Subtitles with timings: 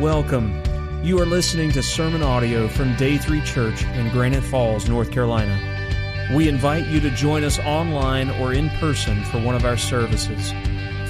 [0.00, 0.62] Welcome.
[1.02, 6.30] You are listening to sermon audio from Day 3 Church in Granite Falls, North Carolina.
[6.36, 10.52] We invite you to join us online or in person for one of our services.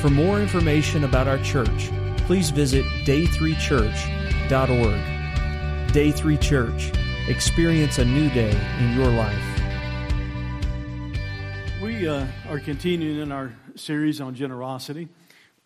[0.01, 1.91] For more information about our church,
[2.25, 5.93] please visit day3church.org.
[5.93, 6.91] Day 3 Church.
[7.29, 9.61] Experience a new day in your life.
[11.83, 15.11] We uh, are continuing in our series on generosity.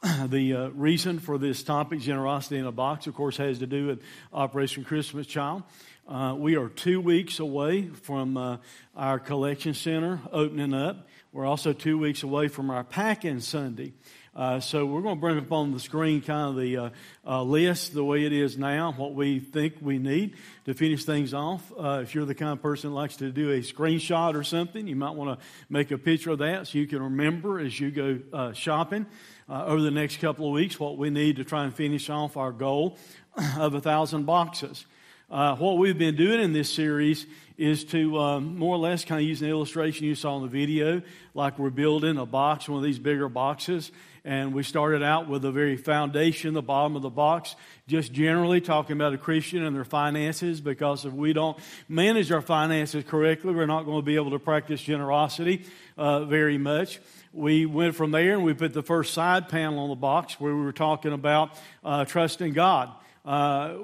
[0.27, 3.87] the uh, reason for this topic, generosity in a box, of course, has to do
[3.87, 4.03] with
[4.33, 5.63] Operation Christmas Child.
[6.09, 8.57] Uh, we are two weeks away from uh,
[8.97, 11.07] our collection center opening up.
[11.33, 13.93] We're also two weeks away from our packing Sunday.
[14.35, 16.91] Uh, so we're going to bring up on the screen kind of the uh,
[17.25, 20.35] uh, list the way it is now, what we think we need
[20.65, 21.71] to finish things off.
[21.79, 24.97] If you're the kind of person that likes to do a screenshot or something, you
[24.97, 28.53] might want to make a picture of that so you can remember as you go
[28.53, 29.07] shopping
[29.53, 32.39] uh, over the next couple of weeks what we need to try and finish off
[32.39, 32.97] our goal
[33.59, 34.87] of a thousand boxes.
[35.29, 37.27] what we've been doing in this series
[37.59, 40.49] is to um, more or less kind of use an illustration you saw in the
[40.49, 41.03] video,
[41.35, 43.93] like we're building a box, one of these bigger boxes,
[44.25, 47.55] and we started out with the very foundation, the bottom of the box,
[47.87, 52.41] just generally talking about a Christian and their finances, because if we don't manage our
[52.41, 55.67] finances correctly, we're not going to be able to practice generosity
[55.99, 57.01] uh, very much.
[57.33, 60.55] We went from there and we put the first side panel on the box where
[60.55, 62.91] we were talking about uh, trusting God.
[63.25, 63.75] Uh,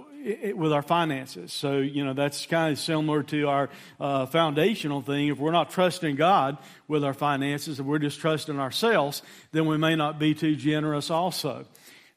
[0.56, 1.52] with our finances.
[1.52, 5.28] So, you know, that's kind of similar to our uh, foundational thing.
[5.28, 9.78] If we're not trusting God with our finances, if we're just trusting ourselves, then we
[9.78, 11.66] may not be too generous also.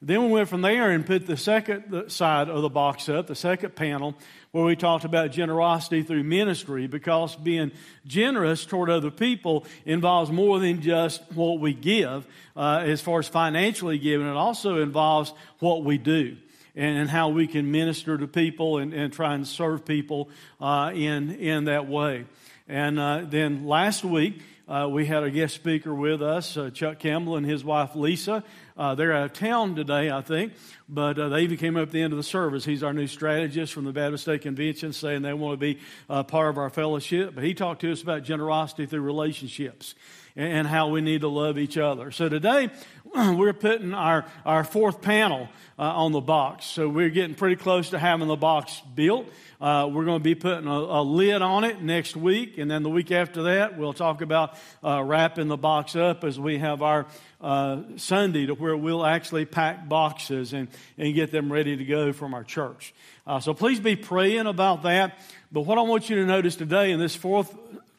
[0.03, 3.35] Then we went from there and put the second side of the box up, the
[3.35, 4.15] second panel,
[4.51, 7.71] where we talked about generosity through ministry because being
[8.07, 12.25] generous toward other people involves more than just what we give
[12.57, 14.25] uh, as far as financially giving.
[14.25, 16.35] It also involves what we do
[16.75, 20.29] and, and how we can minister to people and, and try and serve people
[20.59, 22.25] uh, in, in that way.
[22.67, 24.41] And uh, then last week,
[24.71, 28.41] uh, we had a guest speaker with us, uh, Chuck Campbell and his wife Lisa.
[28.77, 30.53] Uh, they're out of town today, I think,
[30.87, 32.63] but uh, they even came up at the end of the service.
[32.63, 36.23] He's our new strategist from the Baptist State Convention, saying they want to be uh,
[36.23, 37.35] part of our fellowship.
[37.35, 39.93] But he talked to us about generosity through relationships
[40.37, 42.09] and, and how we need to love each other.
[42.11, 42.69] So today,
[43.13, 46.65] we're putting our, our fourth panel uh, on the box.
[46.65, 49.27] So we're getting pretty close to having the box built.
[49.61, 52.81] Uh, we're going to be putting a, a, lid on it next week, and then
[52.81, 56.81] the week after that, we'll talk about uh, wrapping the box up as we have
[56.81, 57.05] our
[57.41, 60.67] uh, Sunday to where we'll actually pack boxes and,
[60.97, 62.91] and get them ready to go from our church.
[63.27, 65.19] Uh, so please be praying about that.
[65.51, 67.55] But what I want you to notice today in this fourth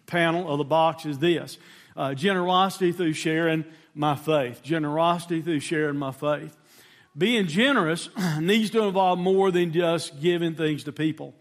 [0.06, 1.58] panel of the box is this
[1.96, 4.64] uh, generosity through sharing my faith.
[4.64, 6.56] Generosity through sharing my faith.
[7.16, 8.08] Being generous
[8.40, 11.34] needs to involve more than just giving things to people.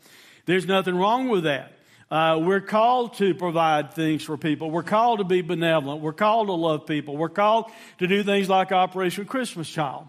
[0.46, 1.74] There's nothing wrong with that.
[2.10, 4.70] Uh, we're called to provide things for people.
[4.70, 6.02] We're called to be benevolent.
[6.02, 7.16] We're called to love people.
[7.16, 10.08] We're called to do things like Operation Christmas Child.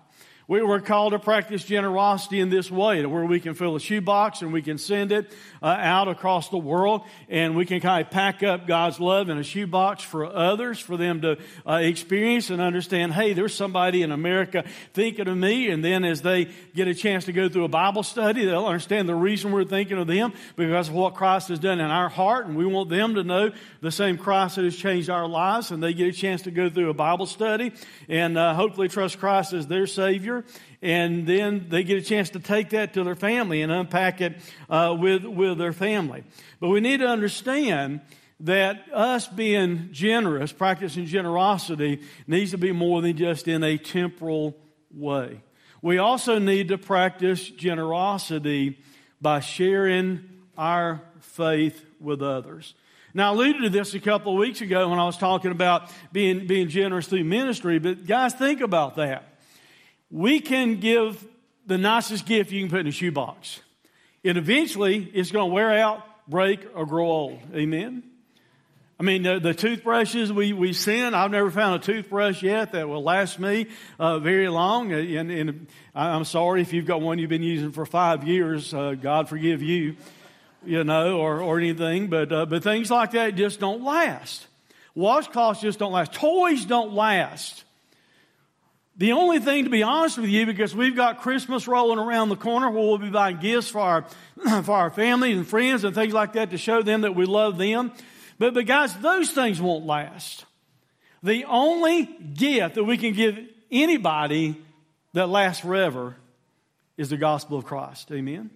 [0.49, 3.81] We were called to practice generosity in this way, to where we can fill a
[3.81, 5.33] shoebox and we can send it
[5.63, 9.39] uh, out across the world, and we can kind of pack up God's love in
[9.39, 13.13] a shoebox for others, for them to uh, experience and understand.
[13.13, 14.65] Hey, there's somebody in America
[14.95, 18.03] thinking of me, and then as they get a chance to go through a Bible
[18.03, 21.79] study, they'll understand the reason we're thinking of them because of what Christ has done
[21.79, 25.09] in our heart, and we want them to know the same Christ that has changed
[25.09, 27.73] our lives, and they get a chance to go through a Bible study
[28.09, 30.32] and uh, hopefully trust Christ as their Savior
[30.81, 34.37] and then they get a chance to take that to their family and unpack it
[34.69, 36.25] uh, with, with their family.
[36.61, 38.01] But we need to understand
[38.41, 44.57] that us being generous, practicing generosity, needs to be more than just in a temporal
[44.93, 45.41] way.
[45.81, 48.79] We also need to practice generosity
[49.21, 50.29] by sharing
[50.59, 52.75] our faith with others.
[53.15, 55.91] Now, I alluded to this a couple of weeks ago when I was talking about
[56.13, 59.32] being, being generous through ministry, but guys, think about that
[60.13, 61.27] we can give
[61.67, 63.61] the nicest gift you can put in a shoebox.
[64.25, 67.41] And eventually, it's going to wear out, break, or grow old.
[67.55, 68.05] Amen?
[69.01, 72.89] I mean, the, the, toothbrushes we, we send, I've never found a toothbrush yet that
[72.89, 73.67] will last me
[73.99, 74.93] uh, very long.
[74.93, 78.73] And, and, I'm sorry if you've got one you've been using for five years.
[78.73, 79.97] Uh, God forgive you,
[80.65, 82.09] you know, or, or anything.
[82.09, 84.47] But, uh, but things like that just don't last.
[84.97, 86.13] Washcloths just don't last.
[86.13, 87.65] Toys don't last.
[88.97, 92.37] The only thing, to be honest with you, because we've got Christmas rolling around the
[92.37, 94.05] corner where we'll be buying gifts for our,
[94.63, 97.57] for our families and friends and things like that to show them that we love
[97.57, 97.93] them.
[98.39, 100.45] But, but guys, those things won't last.
[101.23, 103.39] The only gift that we can give
[103.71, 104.61] anybody
[105.15, 106.17] that lasts forever
[106.97, 108.11] is the gospel of Christ.
[108.13, 108.51] Amen.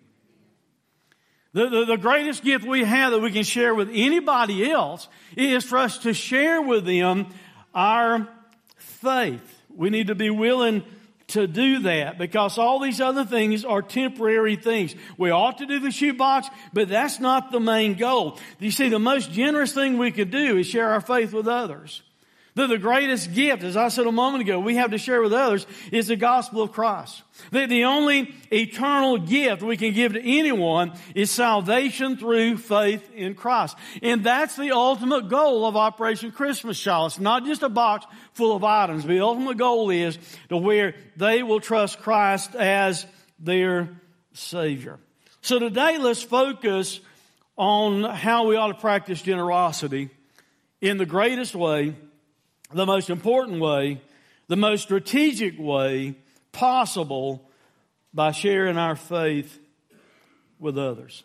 [1.52, 5.64] The, the, the, greatest gift we have that we can share with anybody else is
[5.64, 7.28] for us to share with them
[7.74, 8.28] our
[8.76, 9.55] faith.
[9.76, 10.82] We need to be willing
[11.28, 14.94] to do that because all these other things are temporary things.
[15.18, 18.38] We ought to do the shoebox, but that's not the main goal.
[18.58, 22.02] You see, the most generous thing we could do is share our faith with others.
[22.56, 25.34] The, the greatest gift, as I said a moment ago, we have to share with
[25.34, 27.22] others is the gospel of Christ.
[27.50, 33.34] The, the only eternal gift we can give to anyone is salvation through faith in
[33.34, 33.76] Christ.
[34.02, 37.12] And that's the ultimate goal of Operation Christmas Child.
[37.12, 39.04] It's not just a box full of items.
[39.04, 40.18] The ultimate goal is
[40.48, 43.04] to where they will trust Christ as
[43.38, 44.00] their
[44.32, 44.98] Savior.
[45.42, 47.00] So today let's focus
[47.58, 50.08] on how we ought to practice generosity
[50.80, 51.94] in the greatest way
[52.72, 54.00] the most important way,
[54.48, 56.16] the most strategic way
[56.52, 57.48] possible
[58.12, 59.58] by sharing our faith
[60.58, 61.22] with others.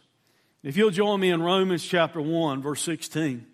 [0.64, 3.46] If you'll join me in Romans chapter 1, verse 16.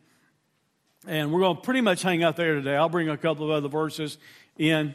[1.08, 2.76] And we're going to pretty much hang out there today.
[2.76, 4.18] I'll bring a couple of other verses
[4.58, 4.94] in.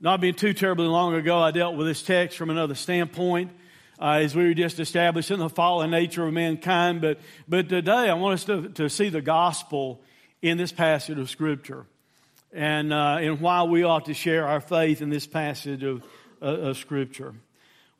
[0.00, 3.50] Not being too terribly long ago, I dealt with this text from another standpoint.
[4.00, 7.00] Uh, as we were just establishing the fallen nature of mankind.
[7.00, 10.00] But, but today I want us to, to see the gospel
[10.40, 11.86] in this passage of Scripture
[12.52, 16.02] and, uh, and why we ought to share our faith in this passage of,
[16.40, 17.34] uh, of Scripture.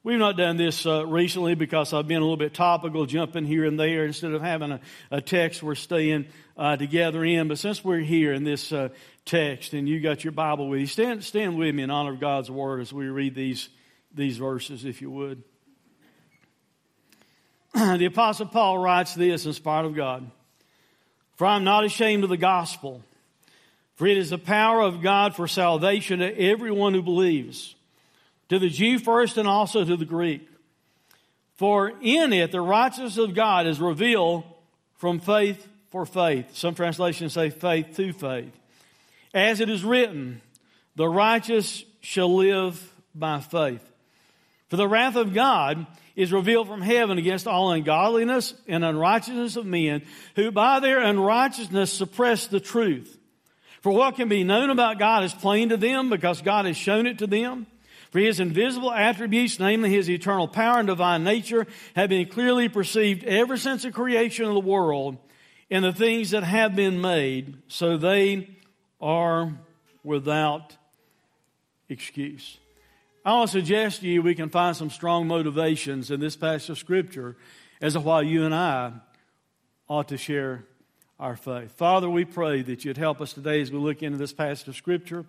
[0.05, 3.65] We've not done this uh, recently because I've been a little bit topical, jumping here
[3.65, 4.05] and there.
[4.05, 4.81] Instead of having a,
[5.13, 6.27] a text we're staying
[6.57, 7.47] uh, together in.
[7.47, 8.89] But since we're here in this uh,
[9.25, 12.21] text and you got your Bible with you, stand, stand with me in honor of
[12.21, 13.69] God's Word as we read these,
[14.13, 15.45] these verses, if you would.
[17.75, 20.29] the Apostle Paul writes this in spite of God
[21.37, 23.03] For I'm not ashamed of the gospel
[23.94, 27.75] for it is the power of God for salvation to everyone who believes,
[28.49, 30.49] to the Jew first and also to the Greek.
[31.56, 34.44] For in it the righteousness of God is revealed
[34.97, 36.56] from faith for faith.
[36.56, 38.53] Some translations say faith to faith.
[39.35, 40.41] As it is written,
[40.97, 43.87] the righteous shall live by faith.
[44.69, 45.87] For the wrath of God
[46.17, 50.03] is revealed from heaven against all ungodliness and unrighteousness of men
[50.37, 53.19] who by their unrighteousness suppress the truth.
[53.82, 57.06] For what can be known about God is plain to them because God has shown
[57.06, 57.67] it to them.
[58.12, 63.25] For his invisible attributes, namely his eternal power and divine nature, have been clearly perceived
[63.25, 65.17] ever since the creation of the world
[65.69, 68.50] in the things that have been made, so they
[69.00, 69.52] are
[70.05, 70.76] without
[71.88, 72.58] excuse.
[73.25, 76.70] I want to suggest to you we can find some strong motivations in this passage
[76.70, 77.37] of Scripture
[77.81, 78.93] as to why you and I
[79.88, 80.67] ought to share
[81.23, 81.71] our faith.
[81.77, 84.75] Father, we pray that you'd help us today as we look into this passage of
[84.75, 85.25] Scripture.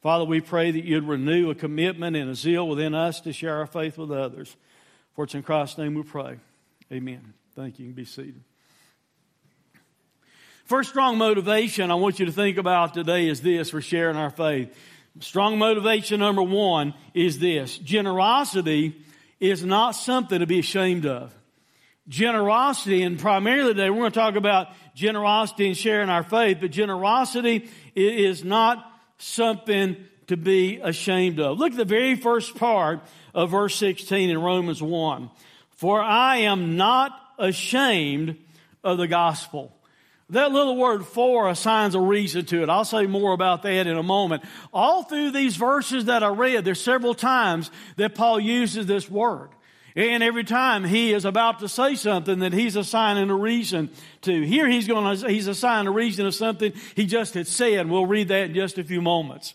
[0.00, 3.56] Father, we pray that you'd renew a commitment and a zeal within us to share
[3.56, 4.56] our faith with others.
[5.16, 6.38] For it's in Christ's name we pray.
[6.92, 7.34] Amen.
[7.56, 7.86] Thank you.
[7.86, 8.40] You can be seated.
[10.64, 14.30] First strong motivation I want you to think about today is this for sharing our
[14.30, 14.72] faith.
[15.18, 18.94] Strong motivation number one is this generosity
[19.40, 21.34] is not something to be ashamed of
[22.08, 26.70] generosity, and primarily today we're going to talk about generosity and sharing our faith, but
[26.70, 29.96] generosity is not something
[30.26, 31.58] to be ashamed of.
[31.58, 33.00] Look at the very first part
[33.34, 35.30] of verse 16 in Romans 1.
[35.70, 38.36] For I am not ashamed
[38.84, 39.72] of the gospel.
[40.30, 42.70] That little word for assigns a reason to it.
[42.70, 44.44] I'll say more about that in a moment.
[44.72, 49.50] All through these verses that I read, there's several times that Paul uses this word.
[49.94, 53.90] And every time he is about to say something that he's assigning a reason
[54.22, 54.42] to.
[54.42, 57.90] Here he's going to, he's assigning a reason of something he just had said.
[57.90, 59.54] We'll read that in just a few moments.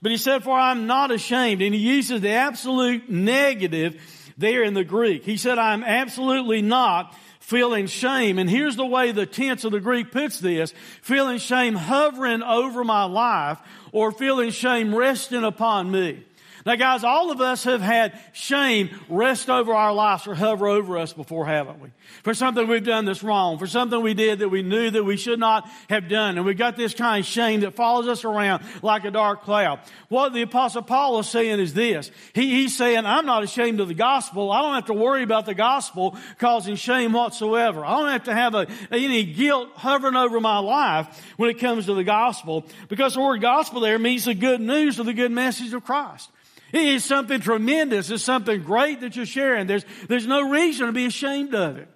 [0.00, 1.62] But he said, for I'm not ashamed.
[1.62, 4.00] And he uses the absolute negative
[4.38, 5.24] there in the Greek.
[5.24, 8.38] He said, I'm absolutely not feeling shame.
[8.38, 10.72] And here's the way the tense of the Greek puts this.
[11.02, 13.58] Feeling shame hovering over my life
[13.90, 16.24] or feeling shame resting upon me.
[16.64, 20.96] Now, guys, all of us have had shame rest over our lives or hover over
[20.96, 21.88] us before, haven't we?
[22.22, 25.16] For something we've done that's wrong, for something we did that we knew that we
[25.16, 26.36] should not have done.
[26.36, 29.80] And we've got this kind of shame that follows us around like a dark cloud.
[30.08, 32.10] What the Apostle Paul is saying is this.
[32.32, 34.52] He, he's saying, I'm not ashamed of the gospel.
[34.52, 37.84] I don't have to worry about the gospel causing shame whatsoever.
[37.84, 41.86] I don't have to have a, any guilt hovering over my life when it comes
[41.86, 45.32] to the gospel because the word gospel there means the good news of the good
[45.32, 46.30] message of Christ.
[46.72, 48.10] It is something tremendous.
[48.10, 49.66] It's something great that you're sharing.
[49.66, 51.88] There's, there's no reason to be ashamed of it.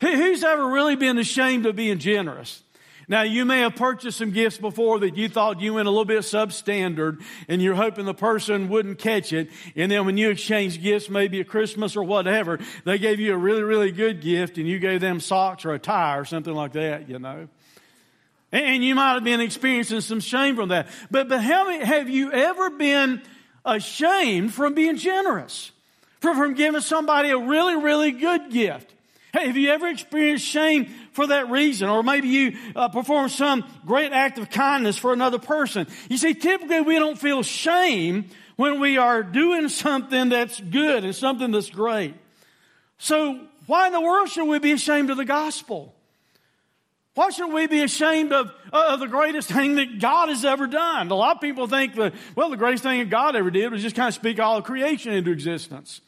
[0.00, 2.62] Who's ever really been ashamed of being generous?
[3.10, 6.04] Now, you may have purchased some gifts before that you thought you went a little
[6.04, 9.48] bit substandard and you're hoping the person wouldn't catch it.
[9.74, 13.36] And then when you exchange gifts, maybe at Christmas or whatever, they gave you a
[13.36, 16.72] really, really good gift and you gave them socks or a tie or something like
[16.72, 17.48] that, you know.
[18.52, 20.88] And you might have been experiencing some shame from that.
[21.10, 23.22] But, but how have you ever been
[23.68, 25.70] ashamed from being generous?
[26.20, 28.92] From, from giving somebody a really, really good gift?
[29.32, 31.88] Hey, have you ever experienced shame for that reason?
[31.88, 35.86] Or maybe you uh, perform some great act of kindness for another person.
[36.08, 41.14] You see, typically we don't feel shame when we are doing something that's good and
[41.14, 42.14] something that's great.
[42.96, 45.94] So why in the world should we be ashamed of the gospel?
[47.18, 51.10] Why should we be ashamed of, of the greatest thing that God has ever done?
[51.10, 53.82] A lot of people think that, well, the greatest thing that God ever did was
[53.82, 56.00] just kind of speak all of creation into existence.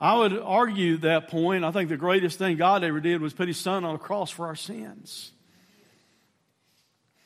[0.00, 1.66] I would argue that point.
[1.66, 4.30] I think the greatest thing God ever did was put his son on a cross
[4.30, 5.32] for our sins.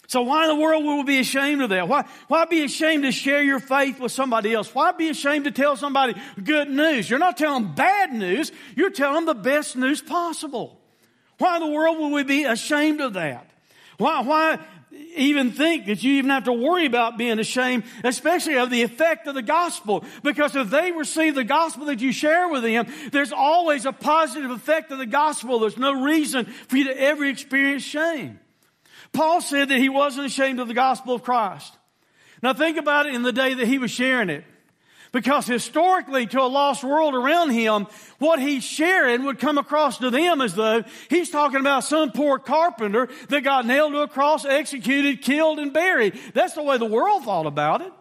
[0.08, 1.86] So why in the world would we be ashamed of that?
[1.86, 4.74] Why, why be ashamed to share your faith with somebody else?
[4.74, 7.08] Why be ashamed to tell somebody good news?
[7.08, 8.50] You're not telling bad news.
[8.74, 10.81] You're telling the best news possible.
[11.42, 13.50] Why in the world would we be ashamed of that?
[13.98, 14.60] Why, why
[15.16, 19.26] even think that you even have to worry about being ashamed, especially of the effect
[19.26, 20.04] of the gospel?
[20.22, 24.52] Because if they receive the gospel that you share with them, there's always a positive
[24.52, 25.58] effect of the gospel.
[25.58, 28.38] There's no reason for you to ever experience shame.
[29.12, 31.76] Paul said that he wasn't ashamed of the gospel of Christ.
[32.40, 34.44] Now think about it in the day that he was sharing it.
[35.12, 37.86] Because historically, to a lost world around him,
[38.18, 42.38] what he's sharing would come across to them as though he's talking about some poor
[42.38, 46.18] carpenter that got nailed to a cross, executed, killed, and buried.
[46.32, 47.92] That's the way the world thought about it.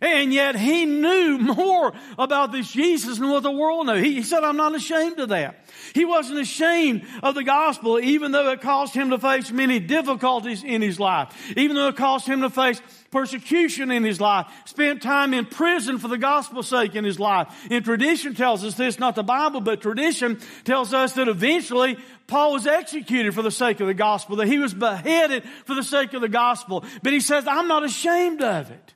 [0.00, 3.94] And yet he knew more about this Jesus than what the world knew.
[3.94, 5.64] He, he said, I'm not ashamed of that.
[5.94, 10.64] He wasn't ashamed of the gospel, even though it caused him to face many difficulties
[10.64, 12.80] in his life, even though it caused him to face
[13.14, 17.46] persecution in his life, spent time in prison for the gospel's sake in his life.
[17.70, 22.52] And tradition tells us this, not the Bible, but tradition tells us that eventually Paul
[22.54, 26.12] was executed for the sake of the gospel, that he was beheaded for the sake
[26.12, 26.84] of the gospel.
[27.04, 28.93] But he says, I'm not ashamed of it.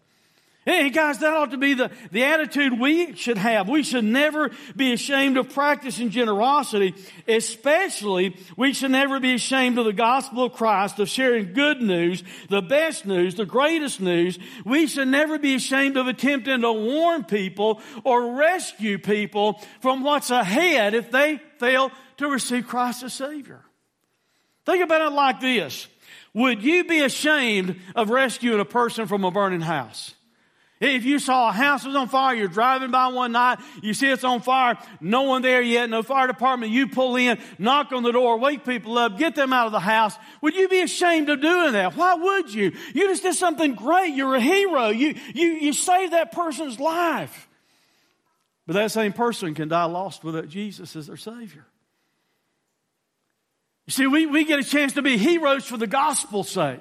[0.69, 3.71] Hey, guys, that ought to be the, the attitude we should have.
[3.71, 6.95] We should never be ashamed of practicing generosity,
[7.27, 12.23] especially we should never be ashamed of the gospel of Christ, of sharing good news,
[12.51, 14.39] the best news, the greatest news.
[14.67, 20.29] We should never be ashamed of attempting to warn people or rescue people from what's
[20.29, 23.65] ahead if they fail to receive Christ as Savior.
[24.67, 25.89] Think about it like this.
[26.35, 30.13] Would you be ashamed of rescuing a person from a burning house?
[30.81, 34.09] If you saw a house was on fire, you're driving by one night, you see
[34.09, 38.05] it's on fire, no one there yet, no fire department, you pull in, knock on
[38.05, 40.15] the door, wake people up, get them out of the house.
[40.41, 41.97] Would you be ashamed of doing that?
[41.97, 42.73] Why would you?
[42.95, 44.15] You just did something great.
[44.15, 44.91] You're a hero.
[44.91, 47.49] You, you, you saved that person's life.
[48.67, 51.67] But that same person can die lost without Jesus as their Savior.
[53.87, 56.81] You see, we, we get a chance to be heroes for the gospel's sake.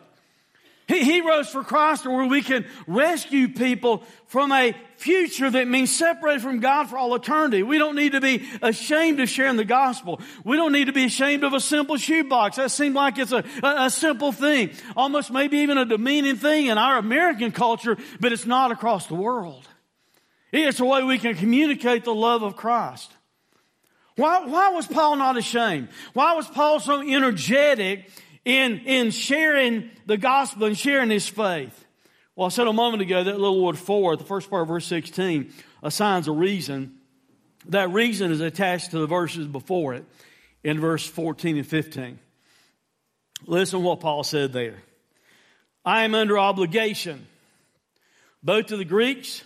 [0.87, 6.61] Heroes for Christ where we can rescue people from a future that means separated from
[6.61, 7.61] God for all eternity.
[7.61, 10.21] We don't need to be ashamed of sharing the gospel.
[10.45, 12.55] We don't need to be ashamed of a simple shoebox.
[12.55, 14.71] That seems like it's a, a, a simple thing.
[14.95, 19.15] Almost maybe even a demeaning thing in our American culture, but it's not across the
[19.15, 19.67] world.
[20.53, 23.11] It's a way we can communicate the love of Christ.
[24.15, 25.89] Why, why was Paul not ashamed?
[26.13, 28.09] Why was Paul so energetic
[28.47, 31.85] in, in sharing the gospel and sharing his faith.
[32.33, 34.85] Well, I said a moment ago that little word for, the first part of verse
[34.85, 35.51] 16,
[35.83, 36.95] assigns a reason.
[37.67, 40.05] That reason is attached to the verses before it
[40.63, 42.19] in verse 14 and 15.
[43.45, 44.81] Listen what Paul said there.
[45.83, 47.27] I am under obligation,
[48.41, 49.43] both to the Greeks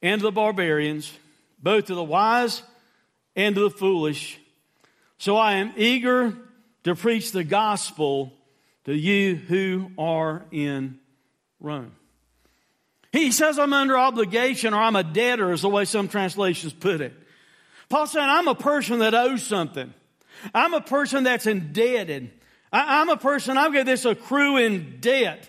[0.00, 1.12] and to the barbarians,
[1.62, 2.62] both to the wise
[3.34, 4.38] and to the foolish.
[5.18, 6.34] So I am eager
[6.86, 8.32] to preach the gospel
[8.84, 11.00] to you who are in
[11.58, 11.90] Rome.
[13.10, 17.00] He says I'm under obligation or I'm a debtor is the way some translations put
[17.00, 17.12] it.
[17.88, 19.92] Paul said I'm a person that owes something.
[20.54, 22.30] I'm a person that's indebted.
[22.72, 25.48] I, am a person, I've got this accruing debt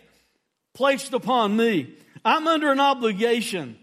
[0.74, 1.94] placed upon me.
[2.26, 3.78] I'm under an obligation.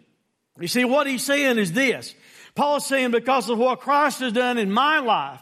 [0.59, 2.17] You see, what he's saying is this.
[2.57, 5.41] Paul's saying because of what Christ has done in my life,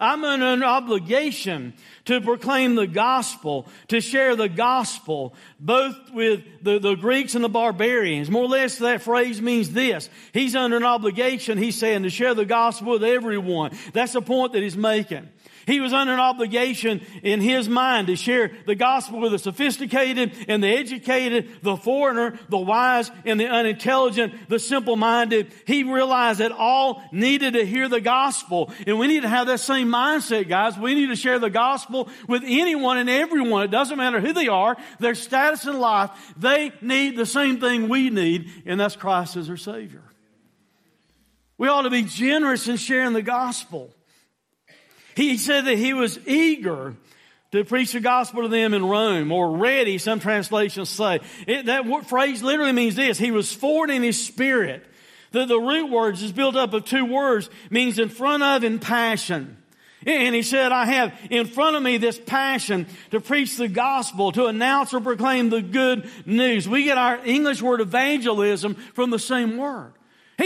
[0.00, 1.74] I'm under an obligation
[2.06, 7.48] to proclaim the gospel, to share the gospel, both with the, the Greeks and the
[7.48, 8.30] barbarians.
[8.30, 10.10] More or less that phrase means this.
[10.32, 13.76] He's under an obligation, he's saying, to share the gospel with everyone.
[13.92, 15.28] That's the point that he's making.
[15.66, 20.32] He was under an obligation in his mind to share the gospel with the sophisticated
[20.48, 25.52] and the educated, the foreigner, the wise and the unintelligent, the simple minded.
[25.66, 28.72] He realized that all needed to hear the gospel.
[28.86, 30.76] And we need to have that same mindset, guys.
[30.76, 33.64] We need to share the gospel with anyone and everyone.
[33.64, 36.10] It doesn't matter who they are, their status in life.
[36.36, 40.02] They need the same thing we need, and that's Christ as our Savior.
[41.58, 43.94] We ought to be generous in sharing the gospel.
[45.14, 46.94] He said that he was eager
[47.52, 51.20] to preach the gospel to them in Rome, or ready, some translations say.
[51.46, 53.18] It, that phrase literally means this.
[53.18, 54.84] He was forward in his spirit.
[55.32, 58.80] The, the root words is built up of two words, means in front of and
[58.80, 59.58] passion.
[60.06, 64.32] And he said, I have in front of me this passion to preach the gospel,
[64.32, 66.68] to announce or proclaim the good news.
[66.68, 69.92] We get our English word evangelism from the same word.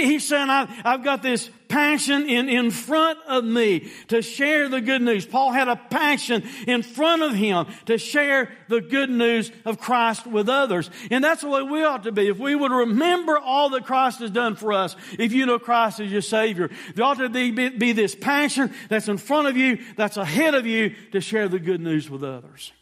[0.04, 4.80] He's saying, I've, I've got this passion in, in front of me to share the
[4.80, 5.26] good news.
[5.26, 10.26] Paul had a passion in front of him to share the good news of Christ
[10.26, 10.90] with others.
[11.10, 12.28] And that's the way we ought to be.
[12.28, 16.00] If we would remember all that Christ has done for us, if you know Christ
[16.00, 19.56] as your Savior, there ought to be, be, be this passion that's in front of
[19.56, 22.72] you, that's ahead of you to share the good news with others.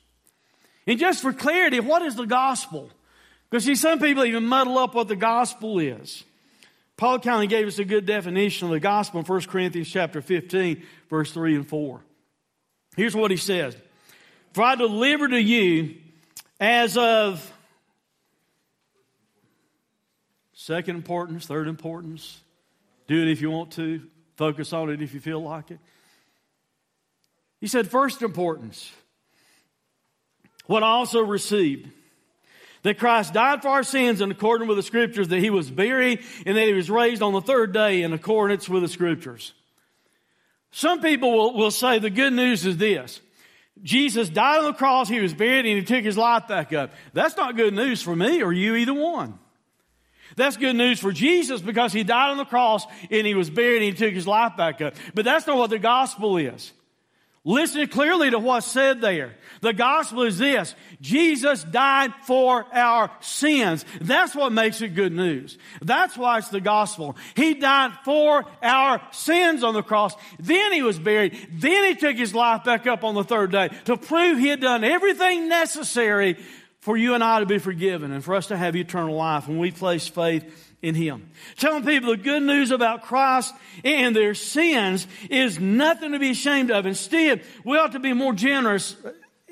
[0.86, 2.90] And just for clarity, what is the gospel?
[3.50, 6.24] Because see, some people even muddle up what the gospel is.
[6.96, 10.22] Paul kind of gave us a good definition of the gospel in 1 Corinthians chapter
[10.22, 12.00] 15, verse 3 and 4.
[12.96, 13.76] Here's what he says.
[14.52, 15.96] For I deliver to you
[16.60, 17.52] as of
[20.52, 22.40] second importance, third importance.
[23.08, 24.02] Do it if you want to.
[24.36, 25.78] Focus on it if you feel like it.
[27.60, 28.90] He said, first importance.
[30.66, 31.90] What I also received
[32.84, 36.22] that Christ died for our sins in accordance with the scriptures, that he was buried,
[36.46, 39.52] and that he was raised on the third day in accordance with the scriptures.
[40.70, 43.20] Some people will, will say the good news is this.
[43.82, 46.92] Jesus died on the cross, he was buried, and he took his life back up.
[47.12, 49.38] That's not good news for me or you, either one.
[50.36, 53.76] That's good news for Jesus because he died on the cross and he was buried
[53.76, 54.94] and he took his life back up.
[55.14, 56.72] But that's not what the gospel is.
[57.44, 59.36] Listen clearly to what's said there.
[59.64, 60.74] The gospel is this.
[61.00, 63.84] Jesus died for our sins.
[63.98, 65.56] That's what makes it good news.
[65.80, 67.16] That's why it's the gospel.
[67.34, 70.14] He died for our sins on the cross.
[70.38, 71.36] Then he was buried.
[71.50, 74.60] Then he took his life back up on the third day to prove he had
[74.60, 76.36] done everything necessary
[76.80, 79.56] for you and I to be forgiven and for us to have eternal life when
[79.56, 81.30] we place faith in Him.
[81.56, 86.70] Telling people the good news about Christ and their sins is nothing to be ashamed
[86.70, 86.84] of.
[86.84, 88.94] Instead, we ought to be more generous.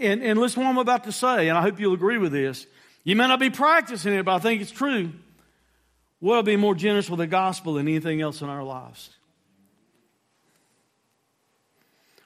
[0.03, 2.33] And, and listen to what I'm about to say, and I hope you'll agree with
[2.33, 2.67] this.
[3.05, 5.13] You may not be practicing it, but I think it's true.
[6.21, 9.11] We'll be more generous with the gospel than anything else in our lives.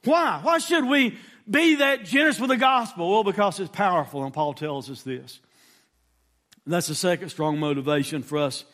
[0.05, 0.41] Why?
[0.43, 3.11] Why should we be that generous with the gospel?
[3.11, 5.41] Well, because it's powerful, and Paul tells us this.
[6.65, 8.65] And that's the second strong motivation for us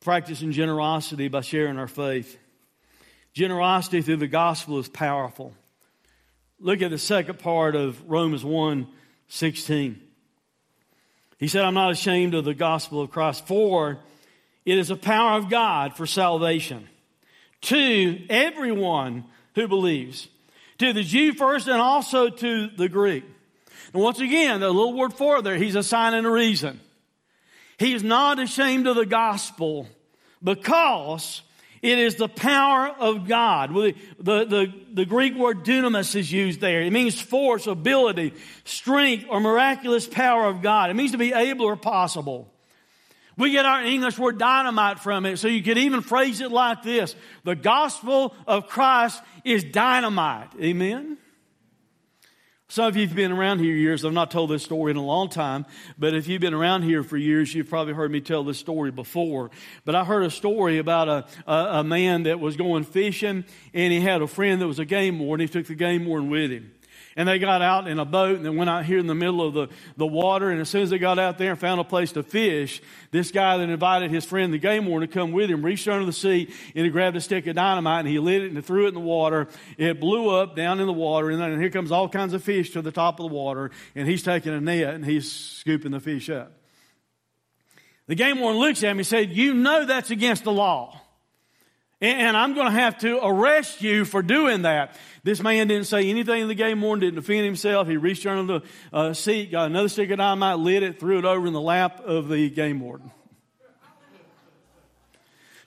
[0.00, 2.38] practicing generosity by sharing our faith.
[3.32, 5.52] Generosity through the gospel is powerful.
[6.58, 8.86] Look at the second part of Romans 1
[9.28, 10.00] 16.
[11.38, 13.98] He said, I'm not ashamed of the gospel of Christ, for
[14.64, 16.88] it is a power of God for salvation
[17.62, 20.28] to everyone who believes,
[20.78, 23.24] to the Jew first and also to the Greek.
[23.92, 26.80] And once again, the little word for there, he's assigning a reason.
[27.78, 29.88] He is not ashamed of the gospel
[30.42, 31.42] because
[31.86, 33.72] it is the power of God.
[33.72, 36.82] The, the, the, Greek word dunamis is used there.
[36.82, 40.90] It means force, ability, strength, or miraculous power of God.
[40.90, 42.48] It means to be able or possible.
[43.38, 46.82] We get our English word dynamite from it, so you could even phrase it like
[46.82, 50.48] this The gospel of Christ is dynamite.
[50.60, 51.18] Amen?
[52.68, 54.04] Some of you have been around here years.
[54.04, 57.04] I've not told this story in a long time, but if you've been around here
[57.04, 59.52] for years, you've probably heard me tell this story before.
[59.84, 63.92] But I heard a story about a, a, a man that was going fishing, and
[63.92, 65.46] he had a friend that was a game warden.
[65.46, 66.72] He took the game warden with him.
[67.18, 69.40] And they got out in a boat and they went out here in the middle
[69.40, 70.50] of the, the water.
[70.50, 73.30] And as soon as they got out there and found a place to fish, this
[73.30, 76.12] guy that invited his friend, the game warden, to come with him, reached under the
[76.12, 78.84] seat and he grabbed a stick of dynamite and he lit it and he threw
[78.84, 79.48] it in the water.
[79.78, 81.30] It blew up down in the water.
[81.30, 83.70] And then here comes all kinds of fish to the top of the water.
[83.94, 86.52] And he's taking a net and he's scooping the fish up.
[88.08, 91.00] The game warden looks at him and said, You know that's against the law.
[92.00, 94.94] And I'm going to have to arrest you for doing that.
[95.24, 97.88] This man didn't say anything in the game warden, didn't defend himself.
[97.88, 101.24] He reached under the uh, seat, got another stick of dynamite, lit it, threw it
[101.24, 103.10] over in the lap of the game warden.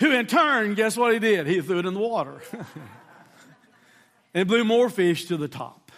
[0.01, 1.47] Who in turn, guess what he did?
[1.47, 2.41] He threw it in the water.
[4.33, 5.91] and blew more fish to the top.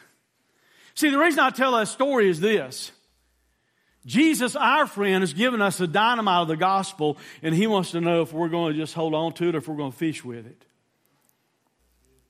[0.96, 2.91] See, the reason I tell that story is this.
[4.05, 8.01] Jesus, our friend, has given us the dynamite of the gospel, and he wants to
[8.01, 9.97] know if we're going to just hold on to it or if we're going to
[9.97, 10.65] fish with it.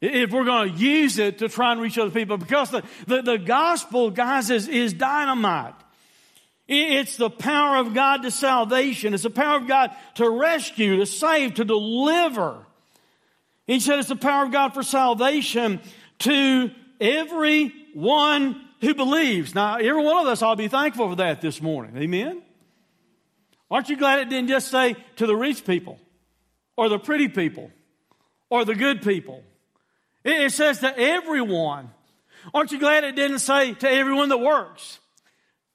[0.01, 2.38] If we're going to use it to try and reach other people.
[2.38, 5.75] Because the, the, the gospel, guys, is, is dynamite.
[6.67, 9.13] It's the power of God to salvation.
[9.13, 12.65] It's the power of God to rescue, to save, to deliver.
[13.67, 15.79] He said it's the power of God for salvation
[16.19, 19.56] to everyone who believes.
[19.56, 21.96] Now, every one of us ought to be thankful for that this morning.
[21.98, 22.41] Amen?
[23.70, 25.98] Aren't you glad it didn't just say to the rich people
[26.76, 27.72] or the pretty people
[28.50, 29.44] or the good people?
[30.26, 31.89] It says to everyone.
[32.54, 35.00] Aren't you glad it didn't say to everyone that works?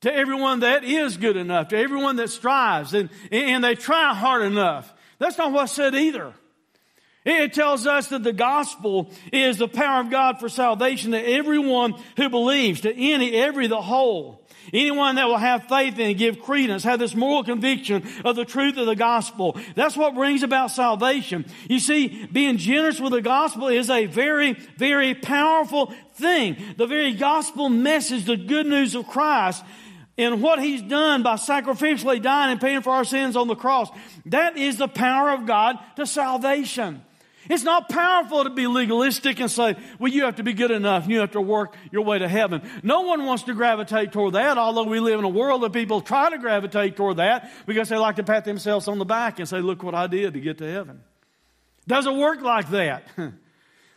[0.02, 4.42] To everyone that is good enough, to everyone that strives and, and they try hard
[4.42, 4.92] enough.
[5.18, 6.34] That's not what said either.
[7.26, 11.94] It tells us that the gospel is the power of God for salvation to everyone
[12.16, 14.46] who believes, to any, every, the whole.
[14.72, 18.76] Anyone that will have faith and give credence, have this moral conviction of the truth
[18.76, 19.56] of the gospel.
[19.74, 21.46] That's what brings about salvation.
[21.68, 26.56] You see, being generous with the gospel is a very, very powerful thing.
[26.76, 29.64] The very gospel message, the good news of Christ,
[30.18, 33.88] and what he's done by sacrificially dying and paying for our sins on the cross.
[34.26, 37.02] That is the power of God to salvation.
[37.48, 41.04] It's not powerful to be legalistic and say, well, you have to be good enough
[41.04, 42.62] and you have to work your way to heaven.
[42.82, 46.00] No one wants to gravitate toward that, although we live in a world that people
[46.00, 49.48] try to gravitate toward that because they like to pat themselves on the back and
[49.48, 51.02] say, look what I did to get to heaven.
[51.86, 53.04] Doesn't work like that.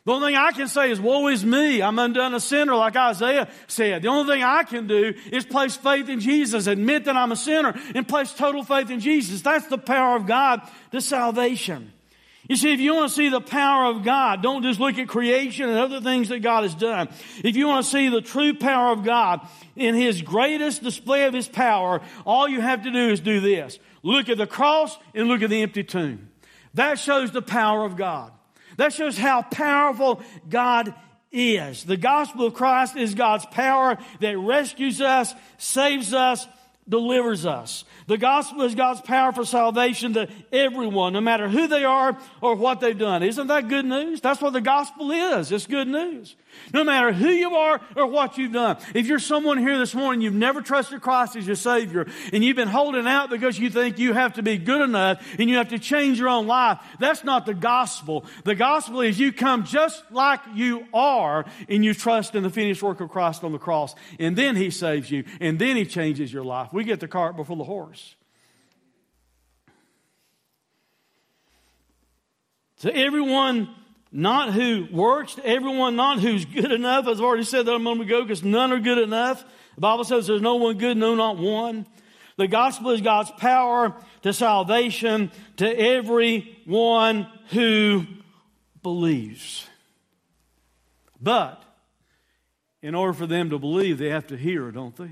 [0.06, 1.84] The only thing I can say is, woe is me.
[1.84, 4.02] I'm undone a sinner, like Isaiah said.
[4.02, 7.36] The only thing I can do is place faith in Jesus, admit that I'm a
[7.36, 9.42] sinner, and place total faith in Jesus.
[9.42, 10.62] That's the power of God
[10.94, 11.94] to salvation.
[12.50, 15.08] You see, if you want to see the power of God, don't just look at
[15.08, 17.08] creation and other things that God has done.
[17.44, 21.34] If you want to see the true power of God in His greatest display of
[21.36, 23.78] His power, all you have to do is do this.
[24.02, 26.30] Look at the cross and look at the empty tomb.
[26.74, 28.32] That shows the power of God.
[28.78, 30.96] That shows how powerful God
[31.32, 31.84] is.
[31.84, 36.48] The gospel of Christ is God's power that rescues us, saves us,
[36.90, 37.86] delivers us.
[38.08, 42.56] The gospel is God's power for salvation to everyone, no matter who they are or
[42.56, 43.22] what they've done.
[43.24, 44.20] Isn't that good news?
[44.20, 45.52] That's what the gospel is.
[45.52, 46.36] It's good news.
[46.74, 48.78] No matter who you are or what you've done.
[48.94, 52.56] If you're someone here this morning, you've never trusted Christ as your Savior, and you've
[52.56, 55.70] been holding out because you think you have to be good enough and you have
[55.70, 58.26] to change your own life, that's not the gospel.
[58.44, 62.84] The gospel is you come just like you are and you trust in the finished
[62.84, 66.32] work of Christ on the cross, and then He saves you, and then He changes
[66.32, 66.74] your life.
[66.74, 68.16] We get the cart before the horse.
[72.80, 73.76] To everyone
[74.12, 77.80] not who works, to everyone not who's good enough, as I've already said that a
[77.80, 79.44] moment ago, because none are good enough.
[79.76, 81.86] The Bible says there's no one good, no, not one.
[82.38, 83.94] The gospel is God's power
[84.24, 88.06] to salvation to everyone who
[88.82, 89.68] believes.
[91.22, 91.62] But
[92.82, 95.12] in order for them to believe, they have to hear, don't they?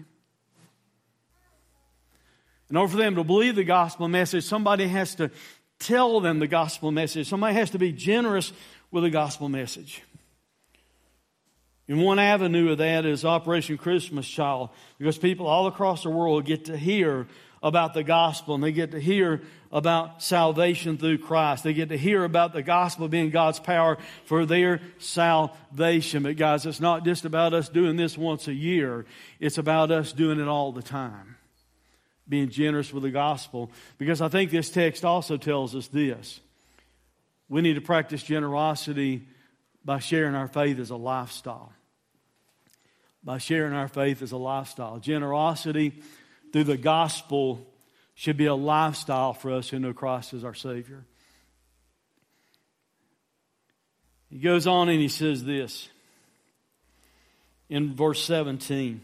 [2.70, 5.32] In order for them to believe the gospel message, somebody has to
[5.80, 7.28] tell them the gospel message.
[7.28, 8.52] Somebody has to be generous
[8.92, 10.04] with a gospel message.
[11.88, 16.46] And one avenue of that is Operation Christmas Child, because people all across the world
[16.46, 17.28] get to hear
[17.64, 21.64] about the gospel and they get to hear about salvation through Christ.
[21.64, 26.24] They get to hear about the gospel being God's power for their salvation.
[26.24, 29.06] But guys, it's not just about us doing this once a year.
[29.40, 31.38] It's about us doing it all the time
[32.30, 36.42] being generous with the gospel because I think this text also tells us this.
[37.50, 39.28] We need to practice generosity
[39.86, 41.72] by sharing our faith as a lifestyle.
[43.24, 45.00] By sharing our faith as a lifestyle.
[45.00, 46.02] Generosity
[46.52, 47.66] through the gospel
[48.16, 51.06] should be a lifestyle for us who know Christ as our Savior.
[54.30, 55.88] He goes on and he says this
[57.70, 59.02] in verse 17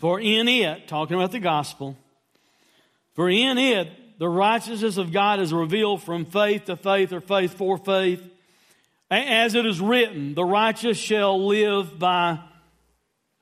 [0.00, 1.96] For in it, talking about the gospel,
[3.14, 7.54] for in it, the righteousness of God is revealed from faith to faith or faith
[7.54, 8.22] for faith.
[9.10, 12.40] As it is written, the righteous shall live by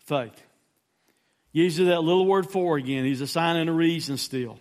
[0.07, 0.41] faith.
[1.53, 3.05] Uses that little word for again.
[3.05, 4.59] He's assigning a reason still.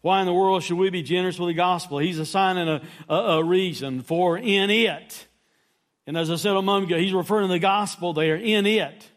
[0.00, 1.98] Why in the world should we be generous with the gospel?
[1.98, 5.26] He's assigning a, a, a reason for in it.
[6.06, 9.08] And as I said a moment ago, he's referring to the gospel there, in it.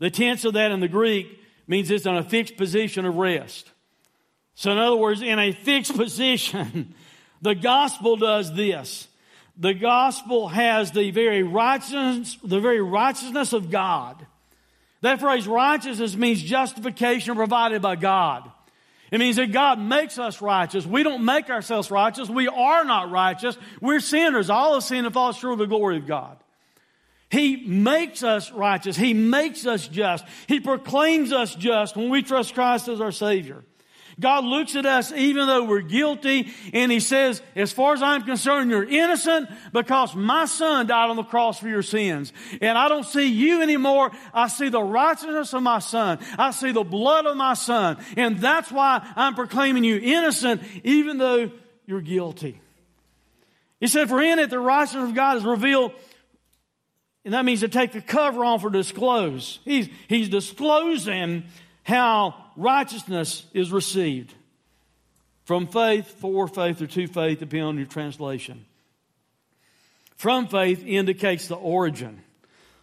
[0.00, 1.28] The tense of that in the Greek
[1.68, 3.70] means it's in a fixed position of rest.
[4.56, 6.94] So, in other words, in a fixed position,
[7.42, 9.06] the gospel does this.
[9.58, 14.26] The gospel has the very righteousness, the very righteousness of God.
[15.02, 18.50] That phrase righteousness means justification provided by God.
[19.10, 20.84] It means that God makes us righteous.
[20.84, 22.28] We don't make ourselves righteous.
[22.28, 23.56] We are not righteous.
[23.80, 24.50] We're sinners.
[24.50, 26.38] All of sin and fall short of the glory of God.
[27.30, 28.96] He makes us righteous.
[28.96, 30.24] He makes us just.
[30.48, 33.62] He proclaims us just when we trust Christ as our Savior.
[34.18, 38.22] God looks at us even though we're guilty and He says, as far as I'm
[38.22, 42.32] concerned, you're innocent because my Son died on the cross for your sins.
[42.60, 44.10] And I don't see you anymore.
[44.32, 46.18] I see the righteousness of my Son.
[46.38, 47.98] I see the blood of my Son.
[48.16, 51.50] And that's why I'm proclaiming you innocent even though
[51.84, 52.60] you're guilty.
[53.80, 55.92] He said, for in it the righteousness of God is revealed
[57.26, 59.58] and that means to take the cover off or disclose.
[59.64, 61.42] He's, he's disclosing
[61.82, 64.34] how righteousness is received
[65.44, 68.64] from faith, for faith, or to faith, depending on your translation.
[70.16, 72.22] From faith indicates the origin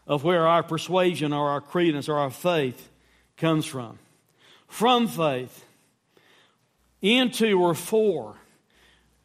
[0.07, 2.89] of where our persuasion or our credence or our faith
[3.38, 3.97] comes from.
[4.67, 5.65] From faith
[7.01, 8.36] into or for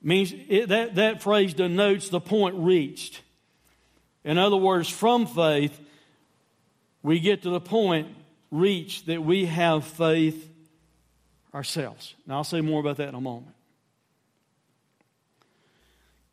[0.03, 3.23] means it, that, that phrase denotes the point reached.
[4.25, 5.79] In other words, from faith,
[7.03, 8.09] we get to the point
[8.51, 10.51] reached that we have faith
[11.55, 12.15] ourselves.
[12.27, 13.55] Now, I'll say more about that in a moment.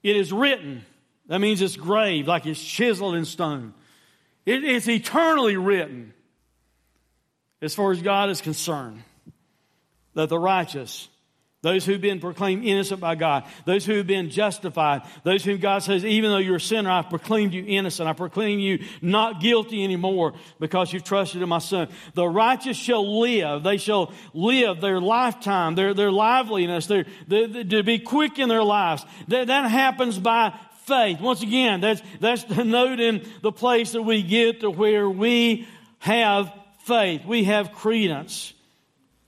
[0.04, 0.86] It is written.
[1.28, 3.74] That means it's graved, like it's chiseled in stone.
[4.46, 6.14] It's eternally written,
[7.62, 9.02] as far as God is concerned,
[10.14, 11.08] that the righteous
[11.66, 13.44] those who've been proclaimed innocent by God.
[13.66, 15.02] Those who have been justified.
[15.24, 18.08] Those whom God says, even though you're a sinner, I've proclaimed you innocent.
[18.08, 21.88] I proclaim you not guilty anymore because you've trusted in my son.
[22.14, 23.64] The righteous shall live.
[23.64, 28.64] They shall live their lifetime, their, their liveliness, their, their, to be quick in their
[28.64, 29.04] lives.
[29.30, 31.20] That, that happens by faith.
[31.20, 35.68] Once again, that's, that's the note in the place that we get to where we
[35.98, 37.26] have faith.
[37.26, 38.54] We have credence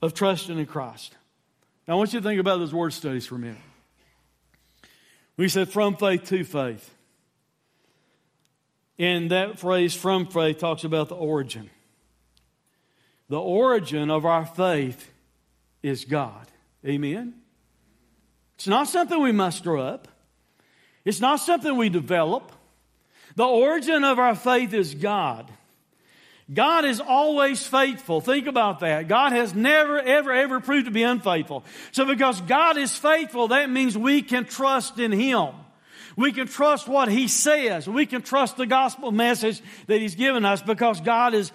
[0.00, 1.16] of trusting in Christ.
[1.88, 3.56] Now, I want you to think about those word studies for a minute.
[5.38, 6.94] We said from faith to faith.
[8.98, 11.70] And that phrase, from faith, talks about the origin.
[13.30, 15.10] The origin of our faith
[15.82, 16.46] is God.
[16.84, 17.34] Amen?
[18.56, 20.08] It's not something we muster up,
[21.06, 22.52] it's not something we develop.
[23.34, 25.50] The origin of our faith is God.
[26.52, 28.22] God is always faithful.
[28.22, 29.06] Think about that.
[29.06, 31.64] God has never, ever, ever proved to be unfaithful.
[31.92, 35.48] So because God is faithful, that means we can trust in Him.
[36.16, 37.86] We can trust what He says.
[37.86, 41.52] We can trust the gospel message that He's given us because God is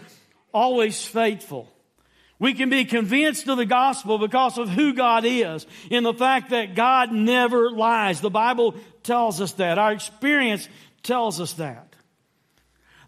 [0.53, 1.69] always faithful.
[2.37, 6.51] We can be convinced of the gospel because of who God is in the fact
[6.51, 8.21] that God never lies.
[8.21, 9.77] The Bible tells us that.
[9.79, 10.67] Our experience
[11.03, 11.92] tells us that.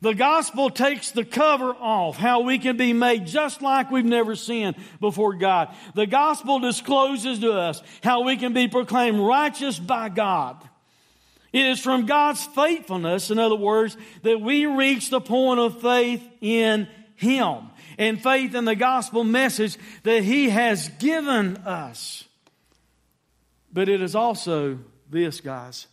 [0.02, 4.36] The gospel takes the cover off how we can be made just like we've never
[4.36, 5.74] sinned before God.
[5.94, 10.58] The gospel discloses to us how we can be proclaimed righteous by God.
[11.54, 16.22] It is from God's faithfulness, in other words, that we reach the point of faith
[16.42, 22.26] in Him and faith in the gospel message that He has given us.
[23.72, 24.80] But it is also
[25.10, 25.88] this, guys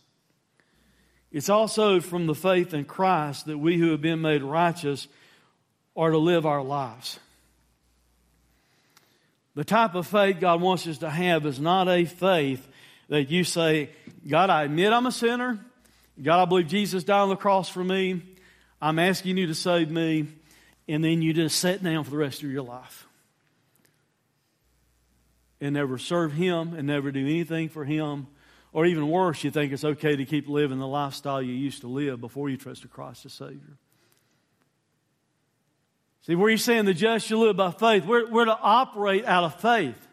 [1.33, 5.07] it's also from the faith in Christ that we who have been made righteous
[5.95, 7.19] are to live our lives.
[9.55, 12.67] The type of faith God wants us to have is not a faith
[13.09, 13.89] that you say,
[14.27, 15.59] God, I admit I'm a sinner.
[16.21, 18.21] God, I believe Jesus died on the cross for me.
[18.79, 20.27] I'm asking you to save me.
[20.87, 23.07] And then you just sit down for the rest of your life
[25.61, 28.27] and never serve Him and never do anything for Him
[28.73, 31.87] or even worse, you think it's okay to keep living the lifestyle you used to
[31.87, 33.77] live before you trusted Christ as Savior.
[36.25, 39.43] See, where he's saying the just shall live by faith, we're, we're to operate out
[39.43, 40.07] of faith.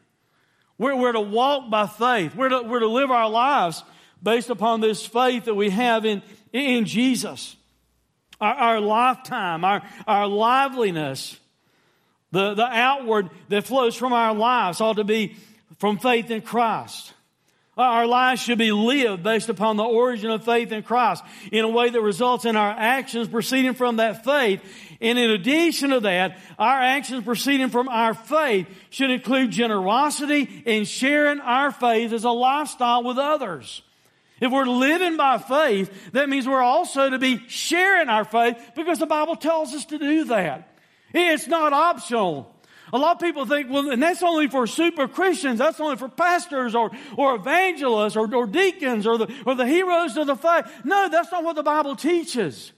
[0.76, 2.34] We're, we're to walk by faith.
[2.34, 3.82] We're to, we're to live our lives
[4.22, 7.56] based upon this faith that we have in, in Jesus.
[8.40, 11.38] Our, our lifetime, our, our liveliness,
[12.32, 15.36] the, the outward that flows from our lives ought to be
[15.78, 17.14] from faith in Christ.
[17.80, 21.64] Uh, our lives should be lived based upon the origin of faith in Christ in
[21.64, 24.60] a way that results in our actions proceeding from that faith.
[25.00, 30.86] And in addition to that, our actions proceeding from our faith should include generosity and
[30.86, 33.80] sharing our faith as a lifestyle with others.
[34.42, 38.98] If we're living by faith, that means we're also to be sharing our faith because
[38.98, 40.76] the Bible tells us to do that.
[41.14, 42.54] It's not optional.
[42.92, 45.58] A lot of people think, well, and that's only for super Christians.
[45.58, 50.16] That's only for pastors or, or evangelists or, or deacons or the, or the heroes
[50.16, 50.66] of the faith.
[50.84, 52.72] No, that's not what the Bible teaches.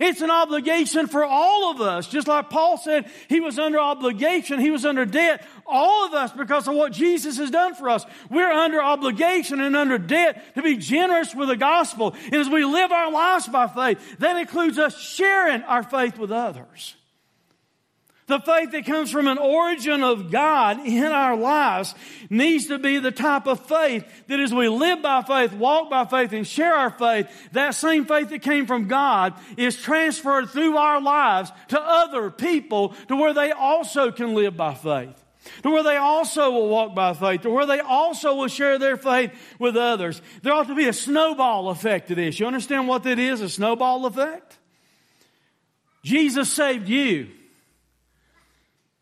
[0.00, 2.06] It's an obligation for all of us.
[2.06, 5.44] Just like Paul said, he was under obligation, he was under debt.
[5.66, 9.76] All of us, because of what Jesus has done for us, we're under obligation and
[9.76, 12.14] under debt to be generous with the gospel.
[12.26, 16.30] And as we live our lives by faith, that includes us sharing our faith with
[16.30, 16.94] others.
[18.28, 21.94] The faith that comes from an origin of God in our lives
[22.28, 26.04] needs to be the type of faith that as we live by faith, walk by
[26.04, 30.76] faith, and share our faith, that same faith that came from God is transferred through
[30.76, 35.24] our lives to other people to where they also can live by faith.
[35.62, 38.98] To where they also will walk by faith, to where they also will share their
[38.98, 40.20] faith with others.
[40.42, 42.38] There ought to be a snowball effect to this.
[42.38, 43.40] You understand what that is?
[43.40, 44.58] A snowball effect?
[46.04, 47.28] Jesus saved you.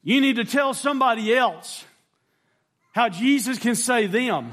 [0.07, 1.85] You need to tell somebody else
[2.93, 4.53] how Jesus can save them.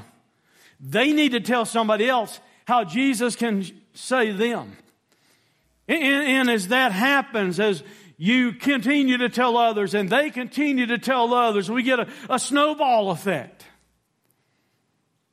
[0.80, 4.76] They need to tell somebody else how Jesus can save them.
[5.86, 7.84] And, and, as that happens, as
[8.16, 12.40] you continue to tell others and they continue to tell others, we get a, a
[12.40, 13.64] snowball effect.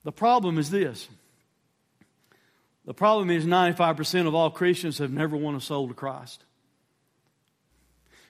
[0.03, 1.09] The problem is this.
[2.85, 6.43] The problem is 95% of all Christians have never won a soul to Christ.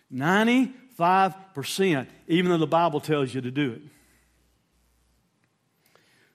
[0.09, 3.81] 90 5%, even though the Bible tells you to do it.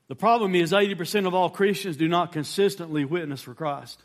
[0.08, 4.00] The problem is 80% of all Christians do not consistently witness for Christ.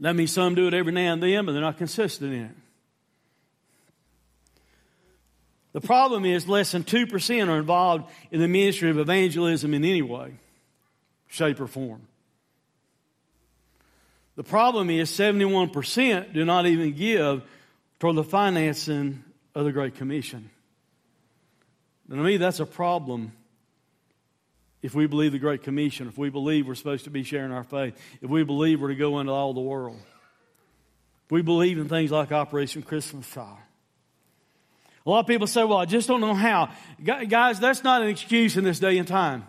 [0.00, 2.56] That means some do it every now and then, but they're not consistent in it.
[5.72, 10.02] The problem is less than 2% are involved in the ministry of evangelism in any
[10.02, 10.34] way,
[11.26, 12.06] shape, or form.
[14.36, 17.42] The problem is 71% do not even give
[18.04, 20.50] toward the financing of the Great Commission.
[22.10, 23.32] And to me, that's a problem
[24.82, 27.64] if we believe the Great Commission, if we believe we're supposed to be sharing our
[27.64, 29.96] faith, if we believe we're to go into all the world,
[31.24, 33.56] if we believe in things like Operation Christmas Child.
[35.06, 36.68] A lot of people say, well, I just don't know how.
[37.02, 39.46] Guys, that's not an excuse in this day and time.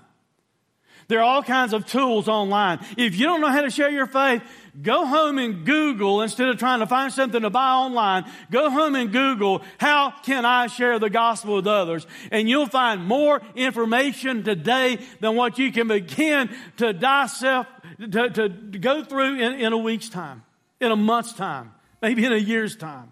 [1.07, 2.79] There are all kinds of tools online.
[2.97, 4.41] If you don't know how to share your faith,
[4.81, 8.25] go home and Google instead of trying to find something to buy online.
[8.49, 12.07] Go home and Google, how can I share the gospel with others?
[12.31, 17.69] And you'll find more information today than what you can begin to dissect,
[18.11, 20.43] to, to go through in, in a week's time,
[20.81, 23.11] in a month's time, maybe in a year's time.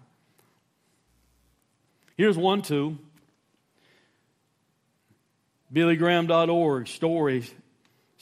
[2.16, 2.96] Here's one tool.
[5.72, 7.52] BillyGraham.org stories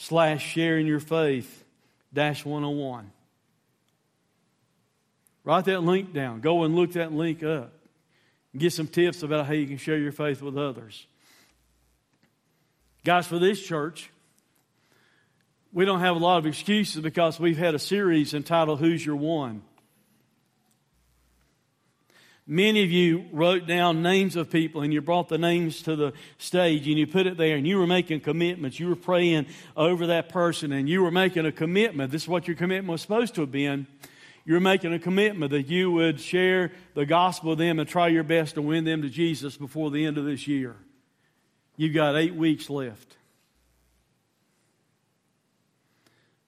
[0.02, 1.64] slash sharing your faith
[2.12, 3.12] dash 101.
[5.44, 6.40] Write that link down.
[6.40, 7.72] Go and look that link up.
[8.56, 11.06] Get some tips about how you can share your faith with others.
[13.04, 14.10] Guys, for this church,
[15.72, 19.16] we don't have a lot of excuses because we've had a series entitled Who's Your
[19.16, 19.62] One?
[22.46, 26.12] Many of you wrote down names of people and you brought the names to the
[26.38, 28.80] stage and you put it there and you were making commitments.
[28.80, 32.10] You were praying over that person and you were making a commitment.
[32.10, 33.86] This is what your commitment was supposed to have been.
[34.44, 38.08] You were making a commitment that you would share the gospel with them and try
[38.08, 40.74] your best to win them to Jesus before the end of this year.
[41.76, 43.16] You've got eight weeks left.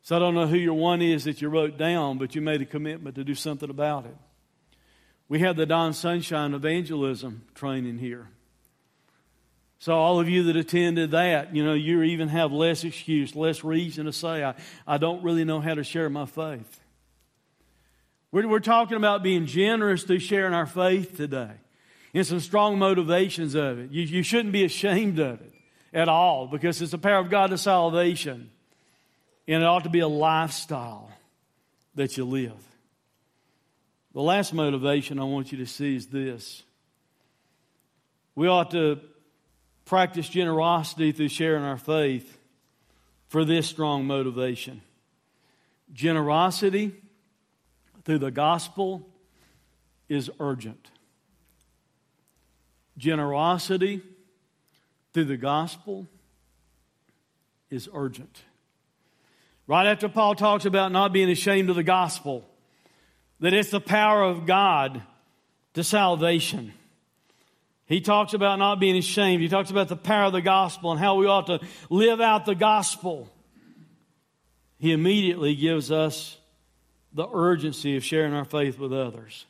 [0.02, 2.60] So I don't know who your one is that you wrote down, but you made
[2.60, 4.16] a commitment to do something about it.
[5.28, 8.28] We have the Don Sunshine Evangelism training here.
[9.78, 13.64] So, all of you that attended that, you know, you even have less excuse, less
[13.64, 14.54] reason to say, I,
[14.86, 16.80] I don't really know how to share my faith.
[18.32, 21.50] We're, we're talking about being generous through sharing our faith today
[22.14, 23.90] and some strong motivations of it.
[23.90, 25.52] You, you shouldn't be ashamed of it
[25.92, 28.50] at all because it's the power of God to salvation.
[29.46, 31.10] And it ought to be a lifestyle
[31.94, 32.52] that you live.
[34.14, 36.62] The last motivation I want you to see is this.
[38.36, 39.00] We ought to
[39.84, 42.38] practice generosity through sharing our faith
[43.26, 44.82] for this strong motivation.
[45.92, 46.94] Generosity
[48.04, 49.08] through the gospel
[50.08, 50.90] is urgent.
[52.96, 54.00] Generosity
[55.12, 56.06] through the gospel
[57.68, 58.42] is urgent.
[59.66, 62.48] Right after Paul talks about not being ashamed of the gospel,
[63.44, 65.02] that it's the power of God
[65.74, 66.72] to salvation.
[67.84, 69.42] He talks about not being ashamed.
[69.42, 72.46] He talks about the power of the gospel and how we ought to live out
[72.46, 73.28] the gospel.
[74.78, 76.38] He immediately gives us
[77.12, 79.44] the urgency of sharing our faith with others.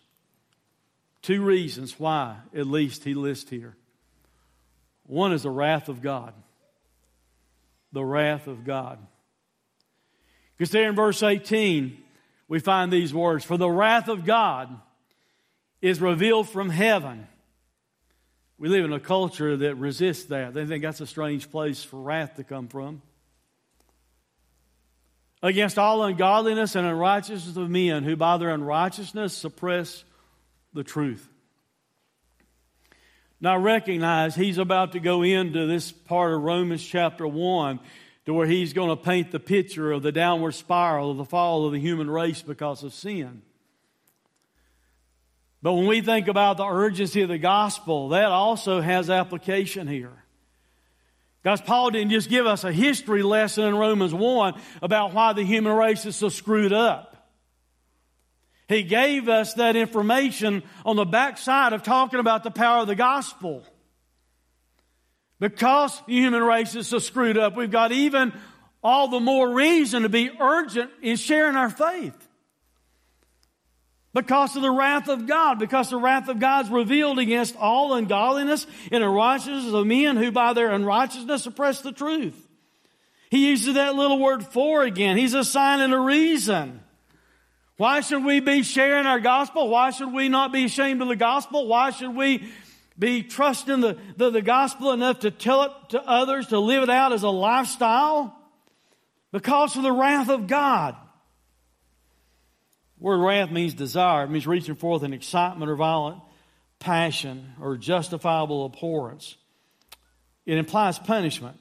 [1.23, 3.77] two reasons why, at least, he lists here.
[5.07, 6.35] One is the wrath of God.
[7.93, 8.99] The wrath of God.
[10.57, 12.04] Because there in verse 18,
[12.49, 14.81] we find these words For the wrath of God
[15.81, 17.27] is revealed from heaven.
[18.57, 20.55] We live in a culture that resists that.
[20.55, 23.03] They think that's a strange place for wrath to come from.
[25.43, 30.05] Against all ungodliness and unrighteousness of men who by their unrighteousness suppress
[30.73, 31.29] the truth.
[33.41, 37.79] Now recognize he's about to go into this part of Romans chapter 1
[38.27, 41.66] to where he's going to paint the picture of the downward spiral of the fall
[41.66, 43.43] of the human race because of sin.
[45.62, 50.25] But when we think about the urgency of the gospel, that also has application here.
[51.43, 55.45] Because Paul didn't just give us a history lesson in Romans 1 about why the
[55.45, 57.14] human race is so screwed up.
[58.66, 62.95] He gave us that information on the backside of talking about the power of the
[62.95, 63.62] gospel.
[65.45, 68.33] Because the human race is so screwed up, we've got even
[68.83, 72.17] all the more reason to be urgent in sharing our faith.
[74.15, 77.93] Because of the wrath of God, because the wrath of God is revealed against all
[77.93, 82.49] ungodliness and unrighteousness of men who by their unrighteousness suppress the truth.
[83.29, 85.19] He uses that little word for again.
[85.19, 86.81] He's assigning a reason.
[87.77, 89.69] Why should we be sharing our gospel?
[89.69, 91.67] Why should we not be ashamed of the gospel?
[91.67, 92.49] Why should we
[92.99, 96.91] be trusting the, the, the gospel enough to tell it to others, to live it
[96.91, 98.37] out as a lifestyle?
[99.33, 100.97] Because of the wrath of God.
[102.99, 104.25] The word wrath means desire.
[104.25, 106.21] It means reaching forth in excitement or violent
[106.79, 109.37] passion or justifiable abhorrence.
[110.47, 111.59] It implies punishment.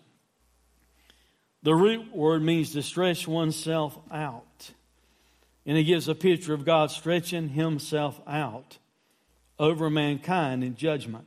[1.63, 4.71] The root word means to stretch oneself out.
[5.65, 8.77] And it gives a picture of God stretching himself out
[9.59, 11.25] over mankind in judgment.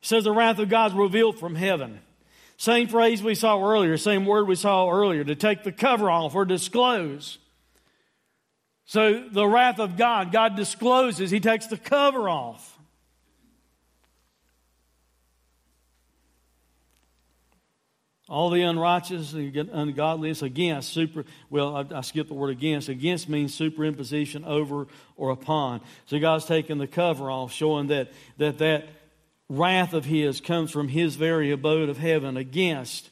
[0.00, 2.00] He says the wrath of God is revealed from heaven.
[2.56, 6.34] Same phrase we saw earlier, same word we saw earlier, to take the cover off
[6.34, 7.38] or disclose.
[8.84, 12.77] So the wrath of God, God discloses, He takes the cover off.
[18.28, 22.90] All the unrighteous and ungodliness against, super, well, I, I skipped the word against.
[22.90, 25.80] Against means superimposition over or upon.
[26.06, 28.88] So God's taking the cover off, showing that that, that
[29.48, 33.08] wrath of His comes from His very abode of heaven against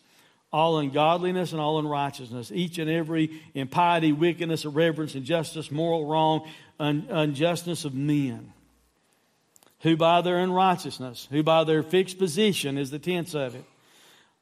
[0.52, 6.48] all ungodliness and all unrighteousness, each and every impiety, wickedness, irreverence, injustice, moral wrong,
[6.78, 8.52] un- unjustness of men,
[9.80, 13.64] who by their unrighteousness, who by their fixed position is the tense of it,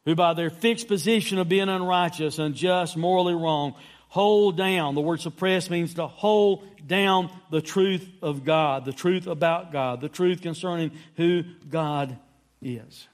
[0.04, 3.74] who by their fixed position of being unrighteous, unjust, morally wrong,
[4.08, 4.94] hold down.
[4.94, 10.00] The word suppress means to hold down the truth of God, the truth about God,
[10.00, 12.18] the truth concerning who God
[12.60, 13.08] is.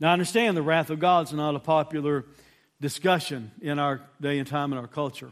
[0.00, 2.24] Now, I understand the wrath of God is not a popular
[2.80, 5.30] discussion in our day and time in our culture.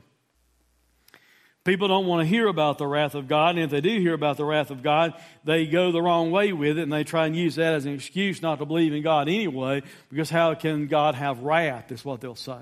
[1.65, 4.15] People don't want to hear about the wrath of God, and if they do hear
[4.15, 5.13] about the wrath of God,
[5.45, 7.93] they go the wrong way with it, and they try and use that as an
[7.93, 12.23] excuse not to believe in God anyway, because how can God have wrath, is what
[12.23, 12.61] they'll say.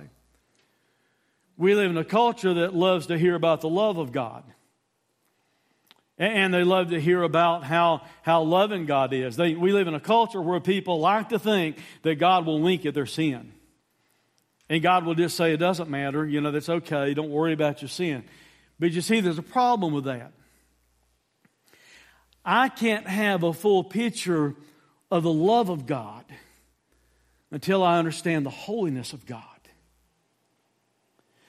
[1.57, 4.43] We live in a culture that loves to hear about the love of God.
[6.17, 9.37] And they love to hear about how, how loving God is.
[9.37, 12.85] They, we live in a culture where people like to think that God will wink
[12.85, 13.53] at their sin.
[14.69, 17.81] And God will just say, it doesn't matter, you know, that's okay, don't worry about
[17.83, 18.25] your sin.
[18.79, 20.33] But you see, there's a problem with that.
[22.45, 24.55] I can't have a full picture
[25.11, 26.25] of the love of God
[27.51, 29.43] until I understand the holiness of God.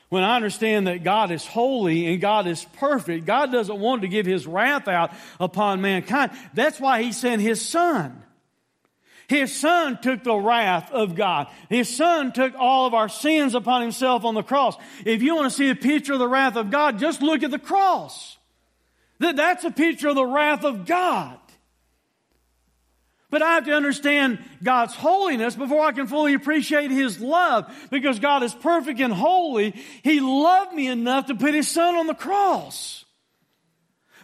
[0.10, 4.08] When I understand that God is holy and God is perfect, God doesn't want to
[4.08, 6.32] give His wrath out upon mankind.
[6.56, 8.24] That's why He sent His Son.
[9.30, 11.48] His son took the wrath of God.
[11.70, 14.76] His son took all of our sins upon himself on the cross.
[15.06, 17.52] If you want to see a picture of the wrath of God, just look at
[17.52, 18.38] the cross.
[19.20, 21.38] That's a picture of the wrath of God.
[23.30, 27.72] But I have to understand God's holiness before I can fully appreciate His love.
[27.92, 32.08] Because God is perfect and holy, He loved me enough to put His Son on
[32.08, 33.06] the cross.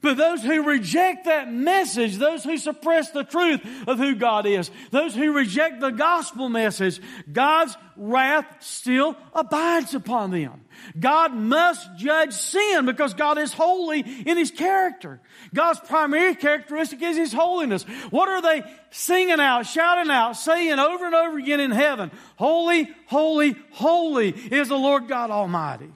[0.05, 4.69] But those who reject that message, those who suppress the truth of who God is,
[4.91, 7.01] those who reject the gospel message,
[7.33, 10.63] God's wrath still abides upon them.
[10.99, 15.21] God must judge sin because God is holy in His character.
[15.55, 17.81] God's primary characteristic is His holiness.
[18.11, 22.11] What are they singing out, shouting out, saying over and over again in heaven?
[22.35, 25.89] Holy, holy, holy is the Lord God Almighty.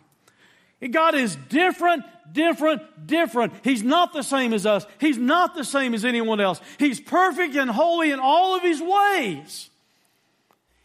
[0.88, 3.54] God is different, different, different.
[3.64, 4.86] He's not the same as us.
[5.00, 6.62] He's not the same as anyone else.
[6.78, 9.70] He's perfect and holy in all of His ways.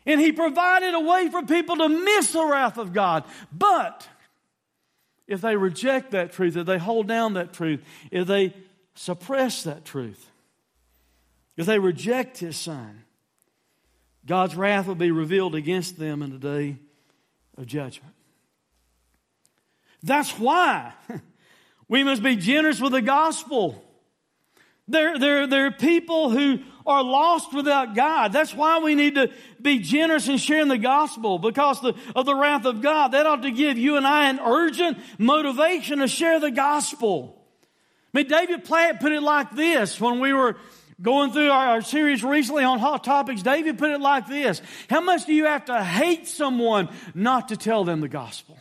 [0.05, 3.25] And He provided a way for people to miss the wrath of God.
[3.53, 4.09] But
[5.29, 7.81] if they reject that truth, if they hold down that truth,
[8.11, 8.53] if they
[8.95, 10.29] suppress that truth,
[11.57, 13.05] if they reject His Son,
[14.27, 16.79] God's wrath will be revealed against them in the day
[17.57, 18.14] of judgment.
[20.05, 20.93] That's why
[21.89, 23.83] we must be generous with the gospel.
[24.87, 28.31] There, there, there are people who are lost without God.
[28.31, 29.33] That's why we need to
[29.63, 33.13] be generous in sharing the gospel because the, of the wrath of God.
[33.13, 37.43] That ought to give you and I an urgent motivation to share the gospel.
[38.13, 40.57] I mean, David Platt put it like this when we were
[41.01, 43.43] going through our, our, series recently on hot topics.
[43.43, 47.57] David put it like this How much do you have to hate someone not to
[47.57, 48.59] tell them the gospel?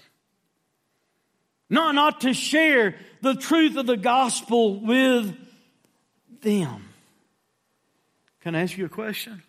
[1.74, 5.36] Not, not to share the truth of the gospel with
[6.42, 6.88] them.
[8.42, 9.42] Can I ask you a question?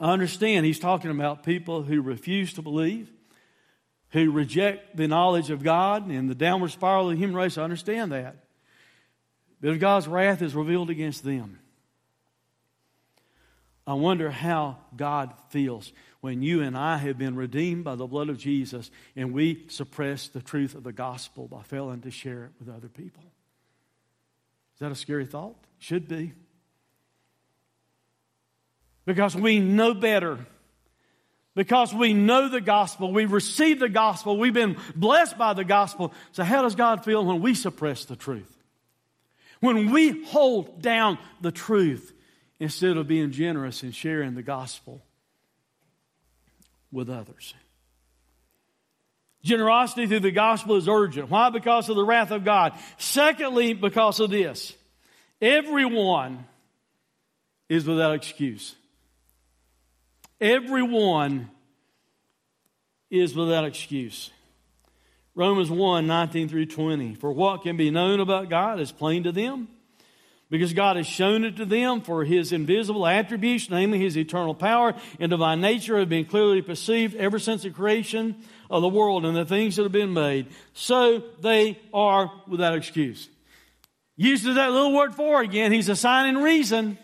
[0.00, 3.10] I understand he's talking about people who refuse to believe,
[4.08, 7.58] who reject the knowledge of God and the downward spiral of the human race.
[7.58, 8.36] I understand that.
[9.60, 11.58] But if God's wrath is revealed against them,
[13.86, 15.92] I wonder how God feels
[16.24, 20.28] when you and I have been redeemed by the blood of Jesus and we suppress
[20.28, 23.22] the truth of the gospel by failing to share it with other people.
[24.72, 25.54] Is that a scary thought?
[25.78, 26.32] Should be.
[29.04, 30.38] Because we know better.
[31.54, 36.14] Because we know the gospel, we receive the gospel, we've been blessed by the gospel.
[36.32, 38.56] So, how does God feel when we suppress the truth?
[39.60, 42.14] When we hold down the truth
[42.58, 45.02] instead of being generous and sharing the gospel
[46.94, 47.54] with others.
[49.42, 51.28] Generosity through the gospel is urgent.
[51.28, 51.50] Why?
[51.50, 52.72] Because of the wrath of God.
[52.96, 54.72] Secondly, because of this.
[55.42, 56.46] Everyone
[57.68, 58.74] is without excuse.
[60.40, 61.50] Everyone
[63.10, 64.30] is without excuse.
[65.34, 67.14] Romans 1 19 through 20.
[67.16, 69.68] For what can be known about God is plain to them
[70.50, 74.94] because God has shown it to them for his invisible attributes, namely his eternal power
[75.18, 78.36] and divine nature, have been clearly perceived ever since the creation
[78.70, 80.46] of the world and the things that have been made.
[80.72, 83.28] So they are without excuse.
[84.16, 85.72] Uses that little word for again.
[85.72, 86.98] He's assigning reason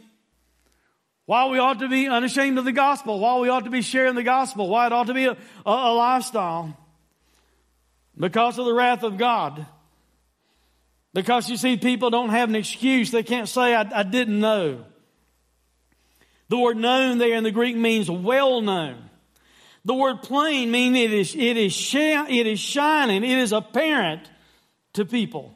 [1.26, 4.14] why we ought to be unashamed of the gospel, why we ought to be sharing
[4.14, 6.76] the gospel, why it ought to be a, a, a lifestyle.
[8.18, 9.66] Because of the wrath of God.
[11.12, 13.11] Because you see, people don't have an excuse.
[13.11, 14.84] They can't say, I, I didn't know.
[16.48, 19.11] The word known there in the Greek means well known.
[19.84, 24.30] The word plain means it is, it is, sh- it is shining, it is apparent
[24.94, 25.54] to people.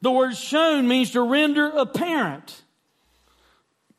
[0.00, 2.62] The word shown means to render apparent.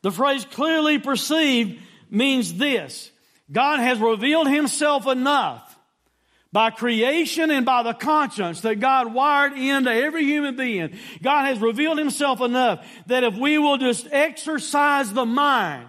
[0.02, 3.10] The phrase clearly perceived means this
[3.50, 5.67] God has revealed himself enough
[6.58, 11.60] by creation and by the conscience that God wired into every human being, God has
[11.60, 15.86] revealed Himself enough that if we will just exercise the mind,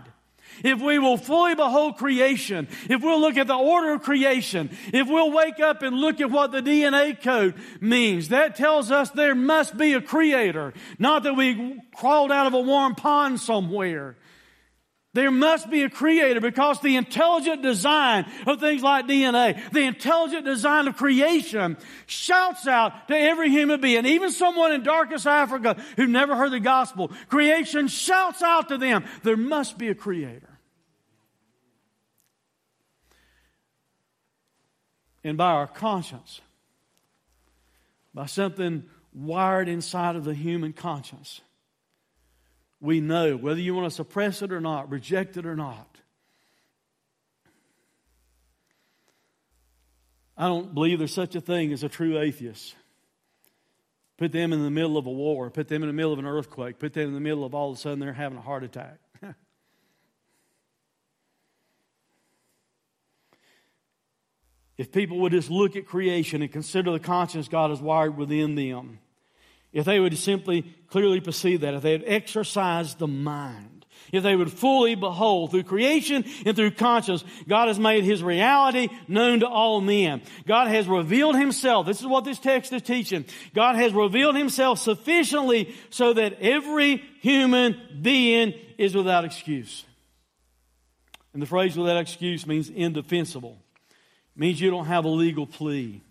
[0.63, 5.07] if we will fully behold creation, if we'll look at the order of creation, if
[5.07, 9.33] we'll wake up and look at what the DNA code means, that tells us there
[9.33, 10.75] must be a creator.
[10.99, 14.17] Not that we crawled out of a warm pond somewhere.
[15.13, 20.45] There must be a creator because the intelligent design of things like DNA, the intelligent
[20.45, 26.05] design of creation shouts out to every human being, even someone in darkest Africa who
[26.05, 27.11] never heard the gospel.
[27.27, 30.59] Creation shouts out to them, there must be a creator.
[35.23, 36.39] And by our conscience,
[38.13, 41.41] by something wired inside of the human conscience,
[42.81, 45.97] we know, whether you want to suppress it or not, reject it or not.
[50.37, 52.73] I don't believe there's such a thing as a true atheist.
[54.17, 56.25] Put them in the middle of a war, put them in the middle of an
[56.25, 58.63] earthquake, put them in the middle of all of a sudden they're having a heart
[58.63, 58.99] attack.
[64.77, 68.55] if people would just look at creation and consider the conscience God has wired within
[68.55, 68.99] them,
[69.71, 73.79] if they would simply clearly perceive that, if they had exercised the mind,
[74.11, 78.89] if they would fully behold through creation and through conscience, God has made His reality
[79.07, 80.21] known to all men.
[80.47, 81.85] God has revealed Himself.
[81.85, 83.25] This is what this text is teaching.
[83.53, 89.85] God has revealed Himself sufficiently so that every human being is without excuse.
[91.33, 93.57] And the phrase without excuse means indefensible.
[94.35, 96.01] It means you don't have a legal plea.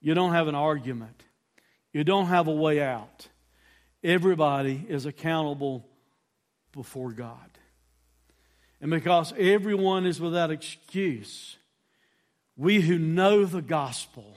[0.00, 1.22] You don't have an argument.
[1.96, 3.26] You don't have a way out.
[4.04, 5.88] Everybody is accountable
[6.70, 7.50] before God.
[8.82, 11.56] And because everyone is without excuse,
[12.54, 14.36] we who know the gospel,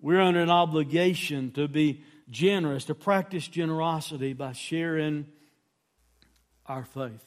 [0.00, 5.28] we're under an obligation to be generous, to practice generosity by sharing
[6.66, 7.24] our faith.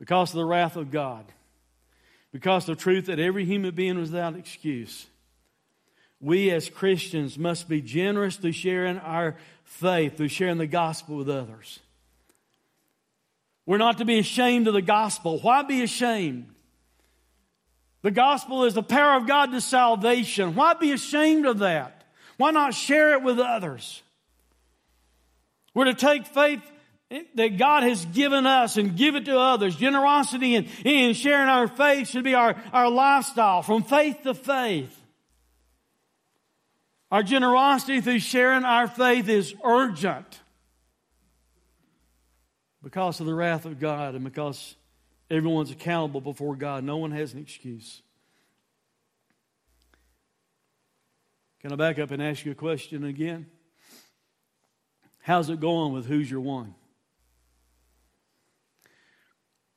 [0.00, 1.24] Because of the wrath of God,
[2.32, 5.06] because of the truth that every human being was without excuse,
[6.20, 11.28] we as Christians must be generous through sharing our faith, through sharing the gospel with
[11.28, 11.80] others.
[13.66, 15.38] We're not to be ashamed of the gospel.
[15.40, 16.48] Why be ashamed?
[18.02, 20.54] The gospel is the power of God to salvation.
[20.54, 22.04] Why be ashamed of that?
[22.36, 24.02] Why not share it with others?
[25.74, 26.62] We're to take faith
[27.34, 29.76] that God has given us and give it to others.
[29.76, 34.95] Generosity and, and sharing our faith should be our, our lifestyle from faith to faith.
[37.16, 40.38] Our generosity through sharing our faith is urgent
[42.82, 44.76] because of the wrath of God and because
[45.30, 46.84] everyone's accountable before God.
[46.84, 48.02] No one has an excuse.
[51.62, 53.46] Can I back up and ask you a question again?
[55.22, 56.74] How's it going with who's your one?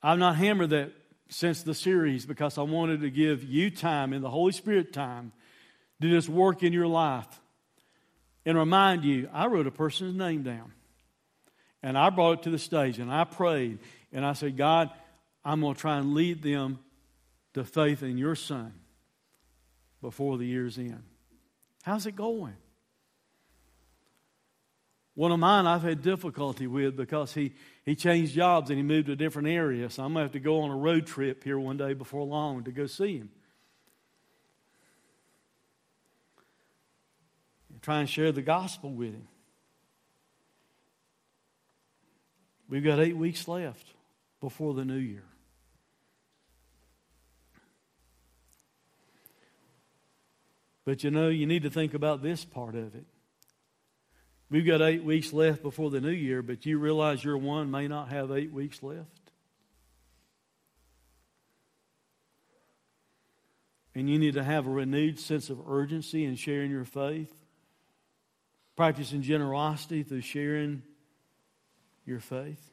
[0.03, 0.91] I've not hammered that
[1.29, 5.31] since the series because I wanted to give you time in the Holy Spirit time
[6.01, 7.27] to this work in your life
[8.45, 10.71] and remind you I wrote a person's name down.
[11.81, 13.79] And I brought it to the stage and I prayed
[14.11, 14.89] and I said, God,
[15.45, 16.79] I'm going to try and lead them
[17.53, 18.73] to faith in your son
[20.01, 21.03] before the year's end.
[21.83, 22.55] How's it going?
[25.15, 29.07] One of mine I've had difficulty with because he, he changed jobs and he moved
[29.07, 29.89] to a different area.
[29.89, 32.23] So I'm going to have to go on a road trip here one day before
[32.23, 33.29] long to go see him.
[37.81, 39.27] Try and share the gospel with him.
[42.69, 43.93] We've got eight weeks left
[44.39, 45.23] before the new year.
[50.85, 53.05] But you know, you need to think about this part of it.
[54.49, 57.87] We've got eight weeks left before the new year, but you realize your one may
[57.87, 59.31] not have eight weeks left.
[63.93, 67.33] And you need to have a renewed sense of urgency in sharing your faith
[68.79, 70.81] practicing generosity through sharing
[72.05, 72.71] your faith.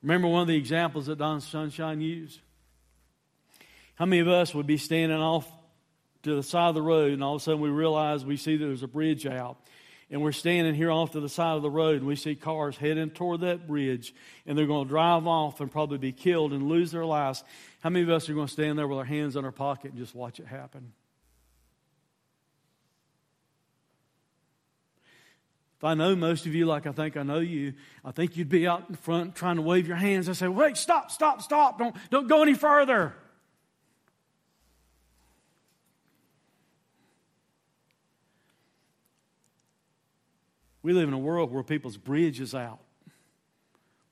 [0.00, 2.40] Remember one of the examples that Don Sunshine used?
[3.96, 5.46] How many of us would be standing off
[6.22, 8.56] to the side of the road and all of a sudden we realize we see
[8.56, 9.58] there's a bridge out
[10.10, 12.78] and we're standing here off to the side of the road and we see cars
[12.78, 14.14] heading toward that bridge
[14.46, 17.44] and they're going to drive off and probably be killed and lose their lives.
[17.82, 19.90] How many of us are going to stand there with our hands in our pocket
[19.90, 20.94] and just watch it happen?
[25.78, 27.72] If I know most of you like I think I know you,
[28.04, 30.28] I think you'd be out in front trying to wave your hands.
[30.28, 31.78] I say, wait, stop, stop, stop.
[31.78, 33.14] Don't, don't go any further.
[40.82, 42.80] We live in a world where people's bridge is out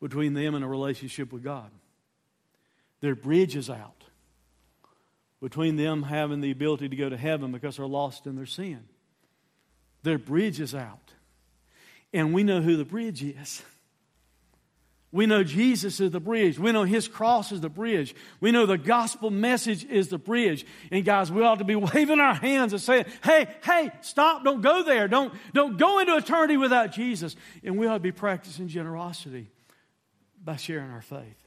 [0.00, 1.70] between them and a relationship with God.
[3.00, 4.04] Their bridge is out
[5.40, 8.84] between them having the ability to go to heaven because they're lost in their sin.
[10.04, 11.05] Their bridge is out
[12.16, 13.62] and we know who the bridge is.
[15.12, 16.58] We know Jesus is the bridge.
[16.58, 18.14] We know His cross is the bridge.
[18.40, 20.66] We know the gospel message is the bridge.
[20.90, 24.62] And guys, we ought to be waving our hands and saying, hey, hey, stop, don't
[24.62, 25.08] go there.
[25.08, 27.36] Don't, don't go into eternity without Jesus.
[27.62, 29.50] And we ought to be practicing generosity
[30.42, 31.42] by sharing our faith.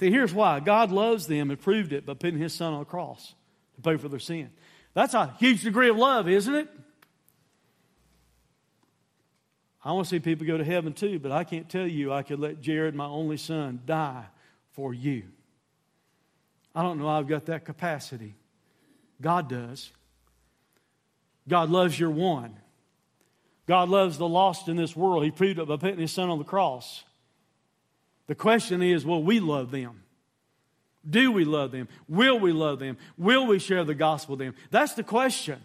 [0.00, 2.86] See, here's why God loves them and proved it by putting His Son on the
[2.86, 3.34] cross
[3.76, 4.50] to pay for their sin.
[4.94, 6.68] That's a huge degree of love, isn't it?
[9.82, 12.22] I want to see people go to heaven too, but I can't tell you I
[12.22, 14.24] could let Jared, my only son, die
[14.72, 15.24] for you.
[16.74, 18.34] I don't know I've got that capacity.
[19.20, 19.90] God does.
[21.48, 22.56] God loves your one.
[23.66, 25.24] God loves the lost in this world.
[25.24, 27.04] He proved it by putting his son on the cross.
[28.26, 30.02] The question is will we love them?
[31.08, 31.88] Do we love them?
[32.08, 32.98] Will we love them?
[33.16, 34.54] Will we share the gospel with them?
[34.70, 35.60] That's the question.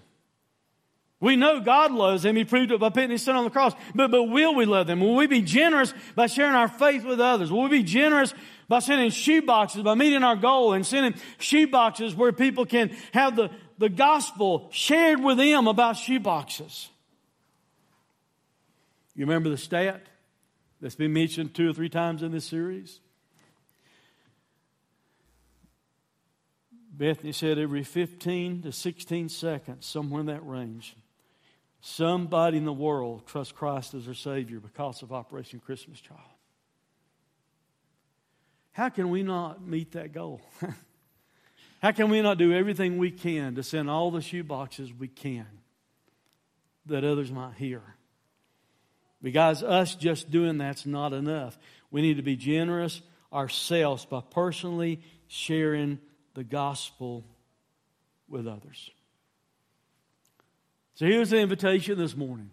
[1.21, 2.35] We know God loves them.
[2.35, 3.73] He proved it by putting His Son on the cross.
[3.93, 4.99] But, but will we love them?
[4.99, 7.51] Will we be generous by sharing our faith with others?
[7.51, 8.33] Will we be generous
[8.67, 12.95] by sending shoe boxes, by meeting our goal and sending shoe boxes where people can
[13.13, 16.89] have the, the gospel shared with them about shoe boxes?
[19.15, 20.05] You remember the stat
[20.81, 22.99] that's been mentioned two or three times in this series?
[26.91, 30.95] Bethany said every 15 to 16 seconds, somewhere in that range,
[31.85, 36.19] somebody in the world trusts Christ as their Savior because of Operation Christmas Child.
[38.71, 40.41] How can we not meet that goal?
[41.81, 45.07] How can we not do everything we can to send all the shoe boxes we
[45.07, 45.45] can
[46.87, 47.83] that others might hear?
[49.21, 51.57] Because us just doing that's not enough.
[51.91, 55.99] We need to be generous ourselves by personally sharing
[56.33, 57.25] the gospel
[58.27, 58.89] with others.
[60.95, 62.51] So here's the invitation this morning.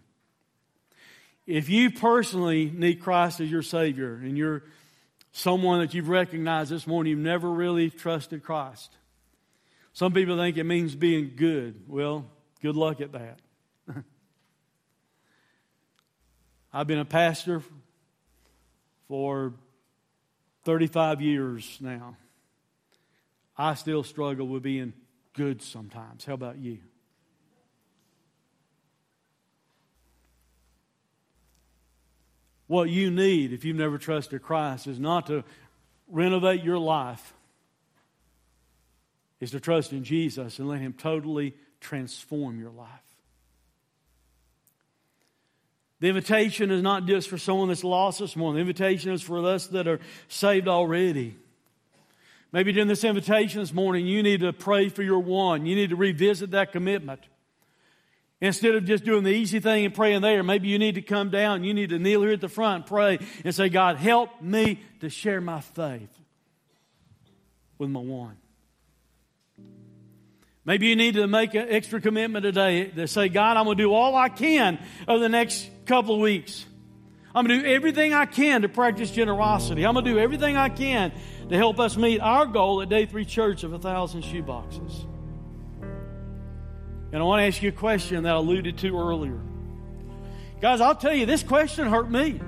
[1.47, 4.63] If you personally need Christ as your Savior and you're
[5.31, 8.91] someone that you've recognized this morning, you've never really trusted Christ.
[9.93, 11.83] Some people think it means being good.
[11.87, 12.25] Well,
[12.61, 13.39] good luck at that.
[16.73, 17.63] I've been a pastor
[19.07, 19.53] for
[20.65, 22.17] 35 years now.
[23.57, 24.91] I still struggle with being
[25.33, 26.25] good sometimes.
[26.25, 26.79] How about you?
[32.67, 35.43] What you need, if you've never trusted Christ, is not to
[36.07, 37.33] renovate your life,
[39.39, 42.89] is to trust in Jesus and let Him totally transform your life.
[45.99, 48.55] The invitation is not just for someone that's lost this morning.
[48.55, 51.37] The invitation is for us that are saved already.
[52.51, 55.65] Maybe during this invitation this morning, you need to pray for your one.
[55.65, 57.21] You need to revisit that commitment.
[58.43, 61.29] Instead of just doing the easy thing and praying there, maybe you need to come
[61.29, 61.63] down.
[61.63, 64.81] You need to kneel here at the front and pray and say, God, help me
[64.99, 66.09] to share my faith
[67.77, 68.35] with my one.
[70.65, 73.83] Maybe you need to make an extra commitment today to say, God, I'm going to
[73.83, 74.77] do all I can
[75.07, 76.65] over the next couple of weeks.
[77.33, 79.85] I'm going to do everything I can to practice generosity.
[79.85, 81.13] I'm going to do everything I can
[81.47, 85.05] to help us meet our goal at Day 3 Church of a thousand shoe boxes.
[87.13, 89.39] And I want to ask you a question that I alluded to earlier.
[90.59, 92.41] Guys, I'll tell you, this question hurt me.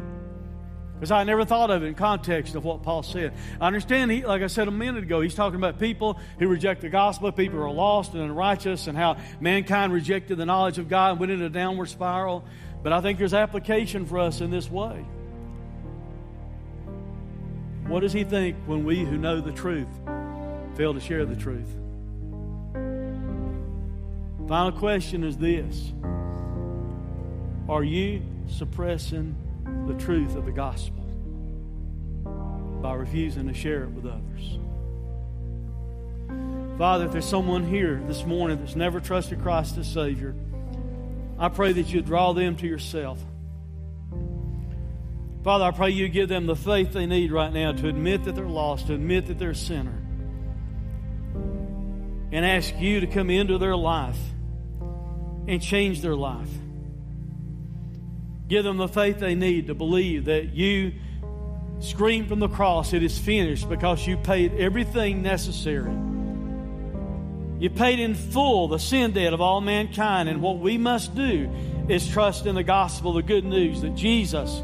[0.95, 3.33] Because I never thought of it in context of what Paul said.
[3.61, 6.81] I understand, he, like I said a minute ago, he's talking about people who reject
[6.81, 10.89] the gospel, people who are lost and unrighteous, and how mankind rejected the knowledge of
[10.89, 12.43] God and went into a downward spiral.
[12.81, 15.05] But I think there's application for us in this way.
[17.85, 19.89] What does he think when we who know the truth
[20.75, 21.67] fail to share the truth?
[24.47, 25.91] Final question is this
[27.67, 29.35] Are you suppressing
[29.87, 31.03] the truth of the gospel
[32.81, 34.59] by refusing to share it with others?
[36.77, 40.35] Father, if there's someone here this morning that's never trusted Christ as Savior,
[41.39, 43.19] I pray that you draw them to yourself.
[45.43, 48.35] Father, I pray you give them the faith they need right now to admit that
[48.35, 50.01] they're lost, to admit that they're a sinner,
[52.31, 54.17] and ask you to come into their life
[55.47, 56.49] and change their life.
[58.47, 60.93] Give them the faith they need to believe that you
[61.79, 65.91] scream from the cross, it is finished, because you paid everything necessary.
[67.59, 71.49] You paid in full the sin debt of all mankind, and what we must do
[71.87, 74.61] is trust in the gospel, the good news that Jesus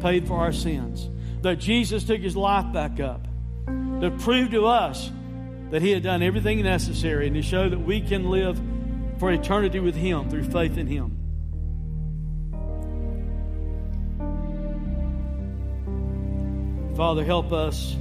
[0.00, 1.08] paid for our sins,
[1.42, 3.26] that Jesus took his life back up
[4.00, 5.10] to prove to us
[5.70, 8.58] that he had done everything necessary and to show that we can live
[9.20, 11.16] for eternity with him through faith in him.
[16.96, 17.92] Father, help us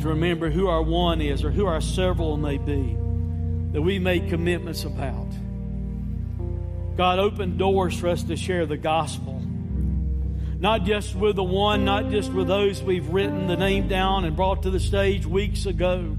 [0.00, 2.96] to remember who our one is or who our several may be
[3.72, 5.28] that we make commitments about.
[6.96, 9.40] God, open doors for us to share the gospel
[10.64, 14.34] not just with the one, not just with those we've written the name down and
[14.34, 16.16] brought to the stage weeks ago.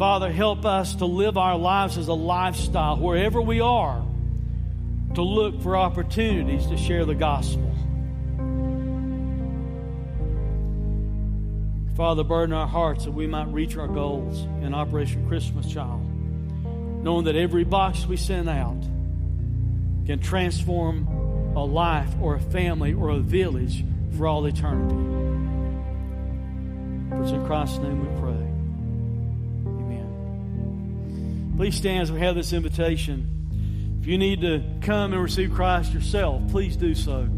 [0.00, 4.02] Father, help us to live our lives as a lifestyle wherever we are,
[5.14, 7.70] to look for opportunities to share the gospel.
[11.98, 16.00] Father, burden our hearts that we might reach our goals in Operation Christmas Child,
[17.04, 18.80] knowing that every box we send out
[20.06, 21.06] can transform
[21.54, 23.84] a life or a family or a village
[24.16, 24.94] for all eternity.
[27.10, 28.39] For it's in Christ's name we pray.
[31.60, 33.98] Please stand as we have this invitation.
[34.00, 37.28] If you need to come and receive Christ yourself, please do so.